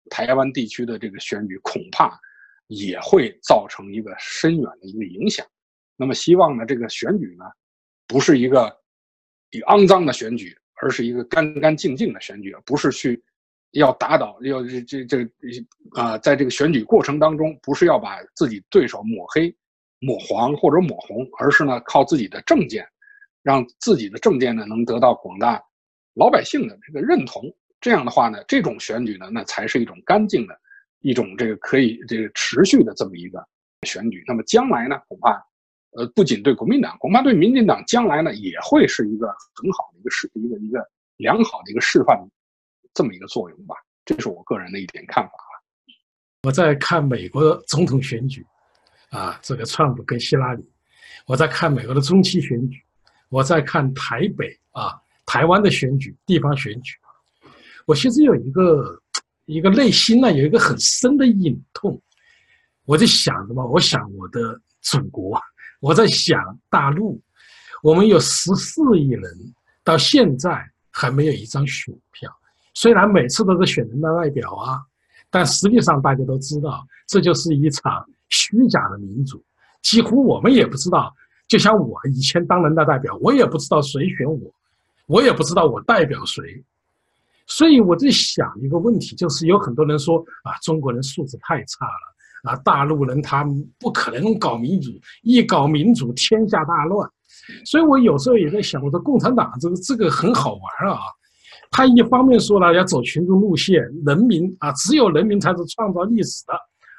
[0.09, 2.19] 台湾地区的这个选举，恐怕
[2.67, 5.47] 也会造成一个深远的一个影响。
[5.95, 7.45] 那么希望呢，这个选举呢，
[8.07, 8.77] 不是一个
[9.51, 13.23] 一肮脏的选举，而是一个干干净净的选举，不是去
[13.71, 15.17] 要打倒要这这这
[15.91, 19.55] 啊，在这个选举过程当中，不是要把自己对手抹黑、
[19.99, 22.87] 抹黄或者抹红，而是呢靠自己的政见，
[23.43, 25.61] 让自己的政见呢能得到广大。
[26.15, 27.43] 老百姓的这个认同，
[27.79, 30.59] 这样的话呢，这种选举呢，那才是一种干净的，
[31.01, 33.45] 一种这个可以这个持续的这么一个
[33.87, 34.23] 选举。
[34.27, 35.31] 那么将来呢，恐怕，
[35.91, 40.85] 呃，不仅对国民党，恐怕对民进党将来呢，也会是一个很好的一个示一个一个
[41.17, 42.17] 良好的一个示范，
[42.93, 43.75] 这么一个作用吧。
[44.03, 45.53] 这是我个人的一点看法啊。
[46.43, 48.45] 我在看美国总统选举，
[49.09, 50.63] 啊，这个川普跟希拉里；
[51.25, 52.81] 我在看美国的中期选举，
[53.29, 54.99] 我在看台北啊。
[55.31, 56.95] 台湾的选举，地方选举，
[57.85, 58.99] 我其实有一个
[59.45, 62.01] 一个内心呢，有一个很深的隐痛。
[62.83, 63.63] 我在想什么？
[63.67, 65.39] 我想我的祖国，
[65.81, 67.21] 我在想大陆。
[67.83, 69.23] 我们有十四亿人，
[69.83, 72.35] 到现在还没有一张选票。
[72.73, 74.81] 虽然每次都是选人大代表啊，
[75.29, 79.43] 但实际上大家都知道，这就是一场虚假的民主。
[79.81, 81.13] 几乎我们也不知道，
[81.47, 84.39] 就像我以前当人大代表，我也不知道谁选我。
[85.07, 86.63] 我也不知道我代表谁，
[87.47, 93.43] 所以我在想一个问题，就是有很多人说啊，中国人素质太差了啊，大陆人他
[93.79, 94.91] 不可能搞民主，
[95.23, 97.09] 一搞民主天下大乱。
[97.65, 100.99] 所以我有时候也在想，我说共产党这个这个很好玩啊，
[101.71, 106.53] 他一方面说了要走群众路线，人民啊，只有人民才是创造历史的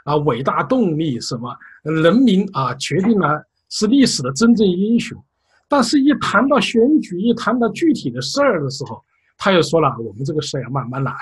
[0.05, 5.16] 啊伟大动力，什么人民啊决定了是历史的真正英雄。
[5.68, 9.01] 但是，一谈到选举，一谈到具体的事儿的时候，
[9.38, 11.12] 他又说了：“我们这个事儿要慢慢来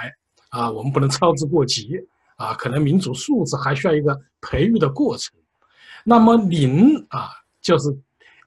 [0.48, 2.00] 啊，我们不能操之过急
[2.36, 5.34] 啊，可能民主素质还需要一个培育的过程。”
[6.02, 7.28] 那么您啊，
[7.60, 7.94] 就是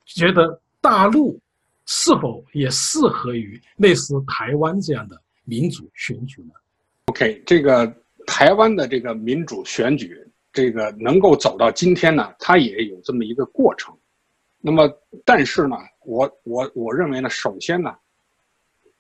[0.05, 1.39] 觉得大陆
[1.85, 6.53] 是否也适合于类似台湾这样的民主选举呢
[7.05, 7.85] ？OK，这个
[8.25, 10.17] 台湾的这个民主选举，
[10.53, 13.95] 这个能够走到今天呢，它也有这么一个过程。
[14.59, 14.87] 那么，
[15.25, 17.95] 但是呢，我我我认为呢，首先呢，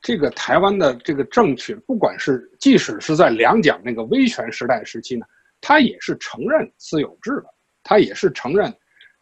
[0.01, 5.25] 这个台湾的这个政权，不管是即使是在两蒋那个威权时代时期呢，
[5.59, 7.45] 它也是承认私有制的，
[7.83, 8.73] 它也是承认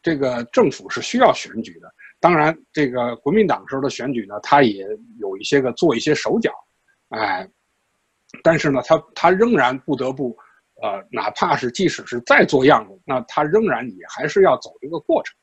[0.02, 1.93] 这个政府是需要选举的。
[2.22, 4.88] 当然，这个国民党时候的选举呢，它也
[5.20, 6.54] 有一些个做一些手脚，
[7.10, 7.50] 哎，
[8.44, 10.38] 但是呢，他他仍然不得不，
[10.82, 15.36] 呃，哪怕是即使是再做样子，那他仍然也还是要走一个过程。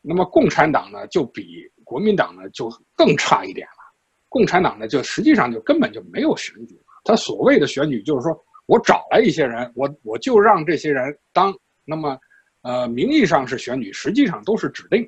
[0.00, 3.92] 那么共产党呢，就比国民党呢就更差一点了。
[4.28, 6.80] 共产党呢，就实际上就根本就没有选举。
[7.04, 8.36] 他所谓的选举，就是说
[8.66, 11.54] 我找来一些人，我我就让这些人当。
[11.84, 12.18] 那么，
[12.62, 15.04] 呃，名义上是选举，实际上都是指定。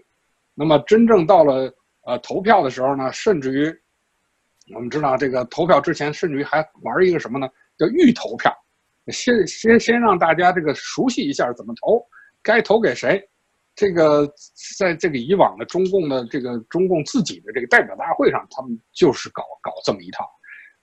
[0.54, 1.72] 那么真正到了
[2.04, 3.74] 呃投票的时候呢，甚至于
[4.72, 7.48] 我们知道这个投票之前，甚至于还玩一个什么呢？
[7.76, 8.50] 叫预投票，
[9.08, 12.02] 先先先让大家这个熟悉一下怎么投，
[12.42, 13.22] 该投给谁。
[13.76, 14.24] 这个
[14.78, 20.24] 在这个以往的中共的这个中共自己的这个代表大会上，他们就是搞搞这么一套，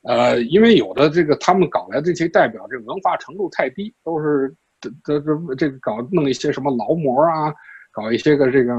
[0.04, 7.54] 呃，因为有的这个他们搞来的这些代表，这文化程度太低，都是这这这这搞弄一些什么劳模啊，
[7.92, 8.74] 搞一些个这个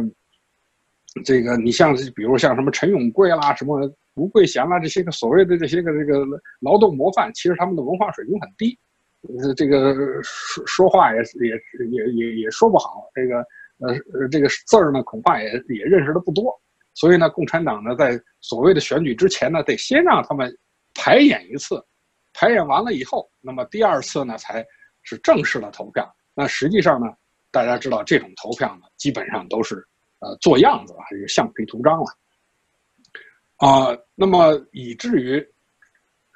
[1.24, 6.26] 这个，你像比如像什么陈永贵啦，什么吴桂贤啦，这些个所谓的这些个这个
[6.60, 8.78] 劳动模范，其实他们的文化水平很低，
[9.56, 11.54] 这个说说话也也
[11.90, 13.44] 也也也说不好，这个。
[13.78, 16.56] 呃，这个字儿呢，恐怕也也认识的不多，
[16.94, 20.56] 所以呢，共产党呢，在所谓的选举之前呢，得先让他们
[20.94, 21.84] 排演一次，
[22.32, 24.64] 排演完了以后，那么第二次呢，才
[25.02, 26.08] 是正式的投票。
[26.32, 27.08] 那实际上呢，
[27.50, 29.84] 大家知道这种投票呢，基本上都是
[30.20, 32.04] 呃做样子，还是橡皮图章了
[33.66, 33.96] 啊。
[34.14, 35.44] 那么以至于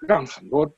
[0.08, 0.68] 让很多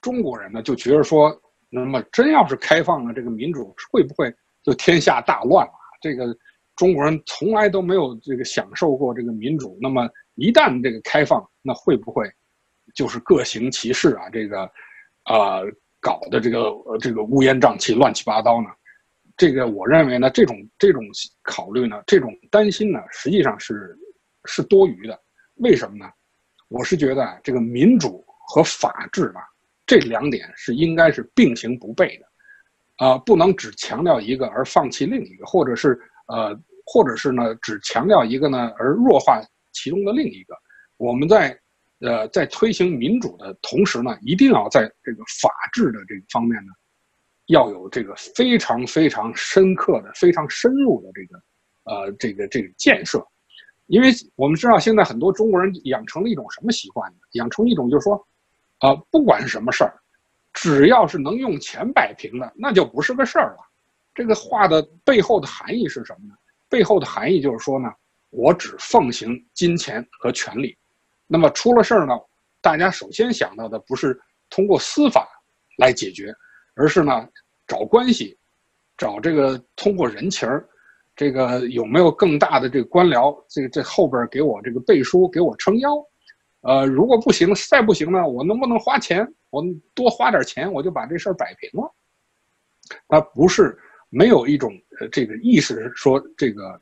[0.00, 1.30] 中国人呢，就觉得说，
[1.68, 5.72] 那么真要是开放了这个民主，会不会就天下大乱了？
[6.00, 6.36] 这个
[6.74, 12.28] 中国人从来都没有这个享受过这个民主，那么一旦这个开放，那会不会
[12.94, 14.28] 就是各行其事啊？
[14.30, 14.62] 这个
[15.24, 15.60] 啊，
[16.00, 18.68] 搞的这个这个乌烟瘴气、乱七八糟呢？
[19.36, 21.02] 这个我认为呢，这种这种
[21.42, 23.96] 考虑呢，这种担心呢，实际上是
[24.46, 25.21] 是多余的。
[25.56, 26.10] 为什么呢？
[26.68, 29.40] 我是觉得这个民主和法治吧，
[29.86, 32.26] 这两点是应该是并行不悖的。
[32.96, 35.98] 啊，不能只强调一个而放弃另一个，或者是
[36.28, 39.42] 呃，或者是呢，只强调一个呢而弱化
[39.72, 40.54] 其中的另一个。
[40.98, 41.58] 我们在
[42.00, 46.72] 呃在推行民主的同时呢，一定要在这个法治的这个方面呢，
[47.46, 51.42] 要有这个非常非常深刻的、非常深入的这个
[51.84, 53.26] 呃这个这个建设。
[53.92, 57.18] 因为我们知道现在很多中国人养成了一种什么习惯呢？
[57.32, 58.14] 养成一种就是说，
[58.78, 59.92] 啊，不管是什么事儿。
[60.54, 63.58] 只要是能用钱摆平的，那就不是个事儿了。
[64.14, 66.34] 这个话的背后的含义是什么呢？
[66.70, 67.92] 背后的含义就是说呢，
[68.30, 70.74] 我只奉行金钱和权力。
[71.26, 72.14] 那么出了事儿呢，
[72.62, 74.18] 大家首先想到的不是
[74.48, 75.28] 通过司法
[75.76, 76.34] 来解决，
[76.76, 77.28] 而是呢
[77.66, 78.38] 找关系，
[78.96, 80.66] 找这个通过人情儿，
[81.22, 85.94] 这个有没有更大的这个官僚，这个这后边给我这个背书，给我撑腰。
[86.62, 89.24] 呃，如果不行，再不行呢，我能不能花钱？
[89.50, 89.62] 我
[89.94, 91.88] 多花点钱，我就把这事儿摆平了。
[93.06, 96.80] 他不是没有一种呃这个意识，说这个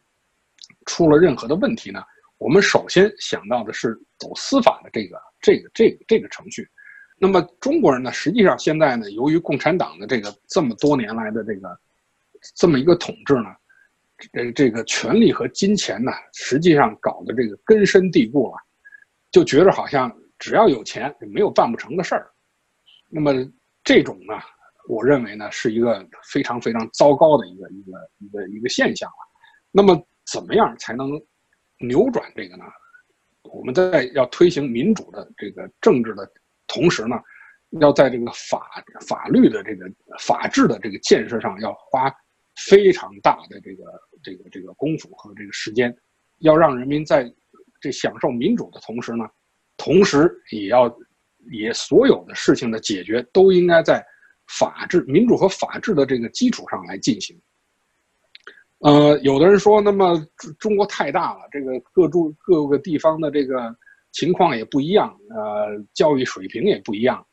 [0.86, 2.02] 出了任何的问题呢，
[2.38, 6.66] 我们首先想到的是走司法的这个这个这个这个程序。
[7.18, 11.78] 那么中国人呢，实际上现在呢，由于共产党的这个这么多年来的这个
[12.54, 13.54] 这么一个统治呢，
[14.32, 18.56] 呃，这个权力和金钱呢，实际上搞得这个根深蒂固了。
[19.30, 22.28] 就觉得好像只要有钱就没有办不成的事儿，
[23.08, 23.32] 那么
[23.84, 24.34] 这种呢，
[24.88, 29.14] 我认为呢是一个非常非常糟糕的一个一个一个一个现象了。
[29.70, 29.96] 那么
[30.32, 31.10] 怎么样才能
[31.78, 32.64] 扭转这个呢？
[33.44, 36.28] 我们在要推行民主的这个政治的
[36.66, 37.16] 同时呢，
[37.80, 42.12] 要在这个法法律的这个法治的这个建设上要花
[42.66, 43.84] 非常大的这个
[44.22, 45.96] 这个这个功夫和这个时间，
[46.38, 47.32] 要让人民在。
[47.82, 49.24] 这享受民主的同时呢，
[49.78, 50.94] 同时也要
[51.50, 54.04] 也所有的事情的解决都应该在
[54.48, 57.34] 法治、民主和法治的这个基础上来进行。
[58.80, 60.22] 呃，有的人说，那么
[60.58, 63.74] 中国太大了，这个各住各个地方的这个
[64.12, 67.26] 情况也不一样，呃，教育水平也不一样，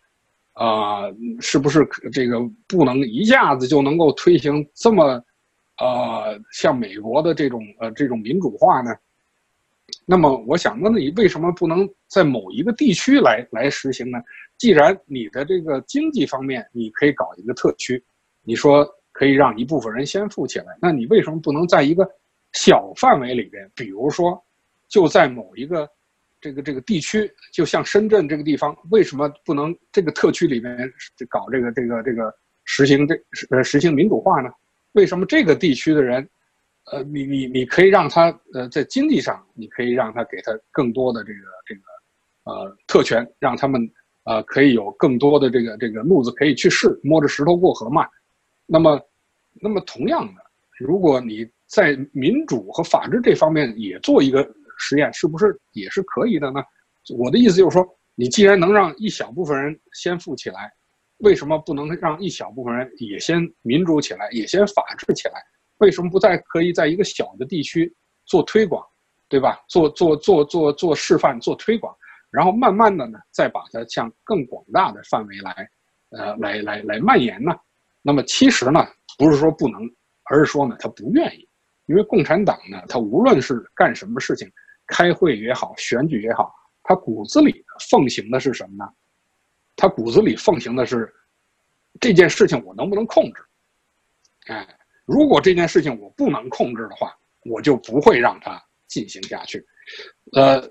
[0.54, 1.12] 啊，
[1.42, 5.22] 是不是这个不能一下子就能够推行这么
[5.80, 8.96] 呃，像美国的这种呃这种民主化呢？
[10.06, 14.20] 那么我想，那你为什么不能在某一个地区来来实行呢？
[14.58, 18.04] 既然你的这个经济方面你可以搞一个特区，
[18.44, 22.10] 你说可以让一部分人先富起来，那你为什么不能在一个
[22.54, 24.44] 小范围里边，比如说
[24.90, 25.90] 就在某一个
[26.42, 30.76] 这个这个地区，就像深圳这个地方，为什么不能这个特区里面
[31.30, 32.34] 搞这个这个这个
[32.66, 33.16] 实行这
[33.52, 34.50] 呃实行民主化呢？
[34.94, 36.28] 为什么这个地区的人？
[36.90, 41.82] 呃，你你你可以让他呃，在经济上，你可以让他给他更多的这个这个
[42.46, 43.92] 呃特权，让他们
[44.24, 48.08] 呃可以有更多的这个这个路子可以去试，摸着石头过河嘛。
[48.66, 49.02] 那么，
[49.62, 50.42] 那么同样的，
[50.80, 56.64] 如果你在民主和法治这方面也做一个实验，是不是也是可以的呢？
[57.18, 57.86] 我的意思就是说，
[58.16, 60.72] 你既然能让一小部分人先富起来，
[61.20, 65.42] 为什么不能让一小部分人也先民主起来，也先法治起来？
[65.80, 67.92] 为什么不再可以在一个小的地区
[68.26, 68.84] 做推广，
[69.30, 69.64] 对吧？
[69.68, 71.96] 做做做做做示范，做推广，
[72.32, 75.70] 然后慢慢的呢，再把它向更广大的范围来，
[76.12, 77.56] 呃，来来来蔓延呢？
[78.02, 78.86] 那么其实呢，
[79.18, 79.82] 不是说不能，
[80.32, 81.48] 而是说呢，他不愿意，
[81.88, 84.52] 因为共产党呢，他无论是干什么事情，
[84.88, 86.52] 开会也好，选举也好，
[86.84, 88.92] 他骨子里奉行的是什么呢？
[89.78, 91.10] 他骨子里奉行的是
[92.02, 93.42] 这件事情我能不能控制？
[94.48, 94.68] 哎。
[95.10, 99.66] 如果这件事情我不能控制的话，我就不会让它进行下去。
[100.34, 100.62] 呃，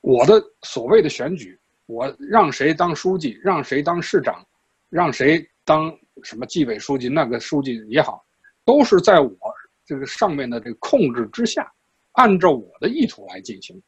[0.00, 4.42] 我的所谓的选举，我让谁当书记，让谁当市长，
[4.88, 8.24] 让谁当什么纪委书记，那个书记也好，
[8.64, 9.36] 都是在我
[9.84, 11.70] 这个上面的这个控制之下，
[12.12, 13.78] 按照我的意图来进行，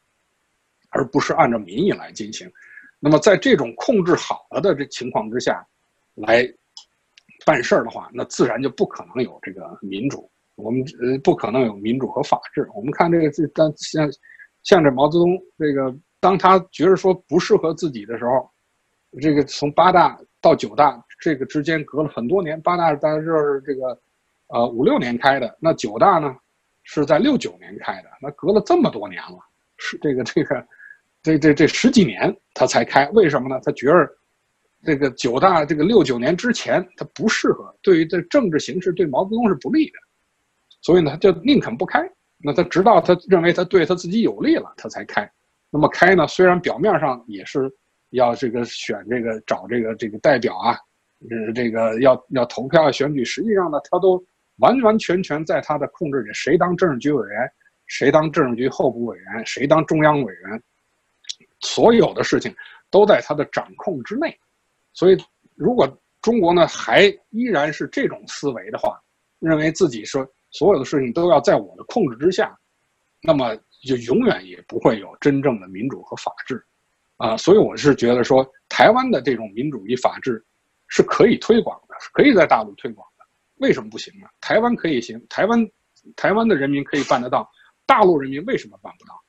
[0.91, 2.47] 而不是按照民意来进行。
[3.05, 5.63] 那么在这种控制好了的这情况之下，
[6.15, 6.51] 来。
[7.47, 12.67] 办事儿的话，那自然就不可能有这个民主，我们呃不可能有民主和法治。
[12.75, 14.11] 我们看这个，这当像
[14.63, 18.51] 像这毛泽东这个，当他觉得说不适合自己的时候，
[19.21, 24.01] 这个从八大到九大这个之间隔了很多年，八大大家知道是这个
[24.47, 26.35] 呃五六年开的，那九大呢
[26.83, 29.39] 是在六九年开的，那隔了这么多年了，
[29.77, 30.67] 是这个这个
[31.25, 33.61] 这这这十几年他才开，为什么呢？
[33.64, 34.09] 他觉得。
[34.87, 39.93] 这个九大这个六九年之前，他不适合，对于这政治形势对毛泽东是不利的，
[40.83, 42.07] 所以呢，他就宁肯不开。
[42.37, 45.27] 那他直到他认为他对他自己有利了，他才开。
[45.70, 47.72] 那么开呢，虽然表面上也是
[48.11, 50.77] 要这个选这个找这个这个代表啊，
[51.31, 54.22] 呃，这个要要投票选举，实际上呢，他都
[54.59, 57.51] 完完全全在他的控制里，谁当政治局委员，
[57.87, 60.62] 谁当政治局候补委员，谁当中央委员，
[61.65, 62.55] 所有的事情
[62.91, 64.39] 都在他的掌控之内。
[64.93, 65.17] 所以，
[65.57, 65.89] 如果
[66.23, 69.01] 中国呢还依然是这种思维的话，
[69.41, 72.57] 认为自己说所有的事情都要在我的控制之下，
[73.21, 76.65] 那么就永远也不会有真正的民主和法治，
[77.17, 80.43] 啊，所以我是觉得说，台湾的这种民主与法治
[80.87, 83.25] 是可以推广的，是可以在大陆推广的。
[83.57, 84.29] 为什么不行呢？
[84.41, 85.69] 台湾可以行，台湾
[86.17, 87.51] 台湾的人民可以办得到，
[87.85, 89.21] 大陆人民为什么办不到？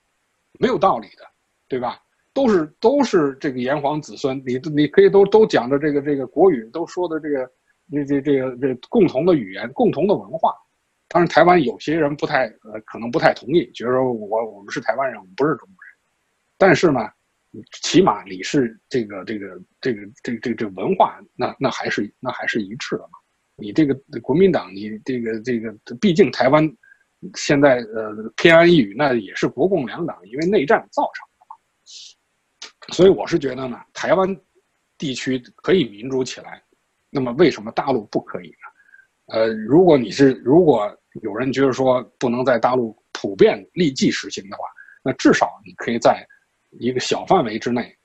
[0.60, 1.26] 没有道理的，
[1.68, 2.00] 对吧？
[2.36, 7.50] 都是都是这个炎黄子孙，你你可以都都讲的这个这个国语，都说的这个
[7.90, 10.54] 这这这个这共同的语言，共同的文化。
[11.08, 15.96] 当然，台湾有些人不太呃，可能不太同意，觉得说我我们是台湾人，我们不是中国人。
[16.58, 17.00] 但是呢，
[17.82, 23.18] 起码你是这个这个这个这个这个这文化，那那还是那还是一致的嘛。
[23.56, 26.70] 你这个国民党，你这个这个，毕竟台湾
[27.36, 31.56] 现在呃偏安一隅，那也是国共两党因为内战造成的嘛。
[32.90, 34.40] 所以我是觉得呢，台湾
[34.98, 36.62] 地区可以民主起来，
[37.10, 39.34] 那么为什么大陆不可以呢？
[39.34, 44.66] 呃，如果你是如果有人觉得说不能在大陆普遍立即实行的话，
[45.04, 46.26] 那至少你可以在
[46.80, 47.96] 一个小范围之内，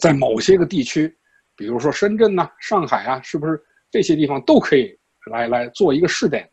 [0.00, 1.16] 在某些个地区，
[1.54, 4.98] 比如说深圳呐、上海啊，是不是这些地方都可以
[5.30, 6.50] 来来做一个试点，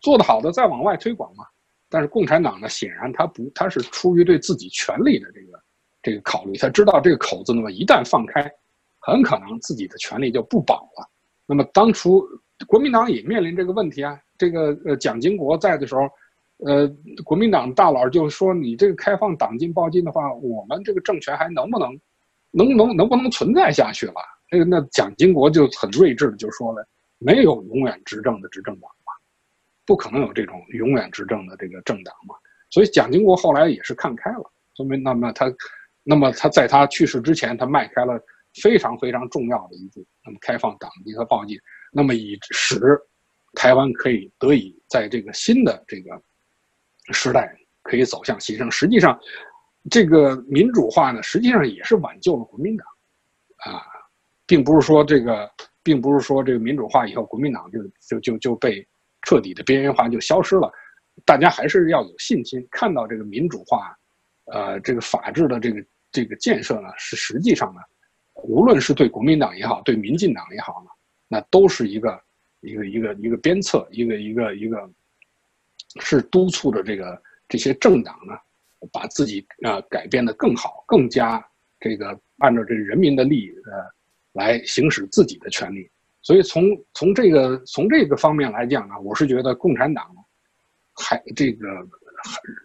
[0.00, 1.44] 做得好的再往外推广嘛？
[1.88, 5.58] 但是共产党呢，显然他不，他是出于对自己权力的这个。
[6.02, 8.50] 这个考虑，他知道这个口子，那么一旦放开，
[9.00, 11.08] 很可能自己的权利就不保了。
[11.46, 12.24] 那么当初
[12.66, 14.18] 国民党也面临这个问题啊。
[14.36, 16.02] 这个呃，蒋经国在的时候，
[16.58, 16.88] 呃，
[17.24, 22.00] 国民党大佬就说：“你这个开放党禁报禁的话，我们这个政权还能不能，
[22.52, 24.14] 能能能不能存在下去了？”
[24.48, 26.86] 那个那蒋经国就很睿智的就说了
[27.18, 29.12] ：“没有永远执政的执政党嘛，
[29.84, 32.36] 不可能有这种永远执政的这个政党嘛。”
[32.70, 35.52] 所以蒋经国后来也是看开了，说明那么他。
[36.10, 38.18] 那么他在他去世之前，他迈开了
[38.62, 41.58] 非常非常重要的一步，那么开放党籍和报禁，
[41.92, 42.80] 那么以使
[43.52, 46.18] 台湾可以得以在这个新的这个
[47.12, 48.70] 时代可以走向新生。
[48.70, 49.20] 实际上，
[49.90, 52.86] 这个民主化呢，实际上也是挽救了国民党
[53.66, 53.84] 啊，
[54.46, 55.46] 并不是说这个，
[55.82, 58.82] 并不是说这个民主化以后，国民党就就就就被
[59.20, 60.72] 彻底的边缘化就消失了。
[61.26, 63.94] 大家还是要有信心，看到这个民主化，
[64.46, 67.80] 呃，这个法治的这个这个建设呢，是实际上呢，
[68.44, 70.90] 无论是对国民党也好，对民进党也好呢，
[71.28, 72.20] 那都是一个
[72.60, 74.90] 一个一个一个鞭策，一个一个一个，
[76.00, 78.34] 是督促着这个这些政党呢，
[78.92, 81.44] 把自己啊改变的更好，更加
[81.80, 83.84] 这个按照这人民的利益呃
[84.32, 85.88] 来行使自己的权利。
[86.22, 90.06] 所以从从这个从这个方面来讲呢，我是觉得共产党。
[91.00, 91.68] 还这个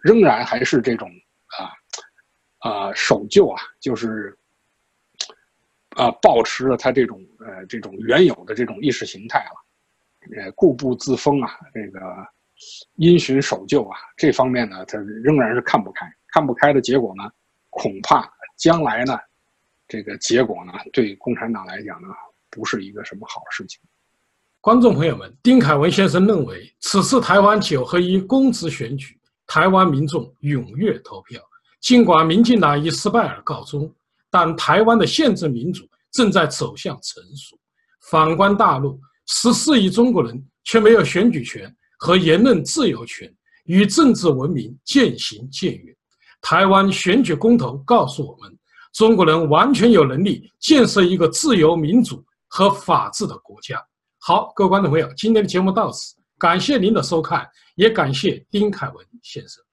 [0.02, 1.08] 仍然还是这种
[2.64, 4.34] 啊守旧啊，就是
[5.90, 12.00] 啊保持了他这种呃这种原有的这种意识形态了，呃固步自封啊，这个
[12.96, 17.30] 因循守旧啊，这方面呢，他仍然是看不开，看不开的结果呢，
[17.68, 19.18] 恐怕将来呢，
[19.86, 22.08] 这个结果呢，对共产党来讲呢，
[22.48, 23.78] 不是一个什么好事情。
[24.62, 31.38] 观众朋友们，丁凯文先生认为，此次台湾九合一公职选举，台湾民众踊跃投票。
[31.84, 33.94] 尽管民进党以失败而告终，
[34.30, 37.58] 但台湾的宪政民主正在走向成熟。
[38.10, 43.30] 反观大陆，十四亿中国人却没有选举权和言论自由权，
[43.64, 45.94] 与政治文明渐行渐远。
[46.40, 48.58] 台湾选举公投告诉我们，
[48.94, 53.78] 中国人完全有能力建设一个自由民主和法治的国家。
[54.20, 59.63] 好，各位观众朋友，今天的节目到此，感谢您的收看，也感谢丁凯文先生。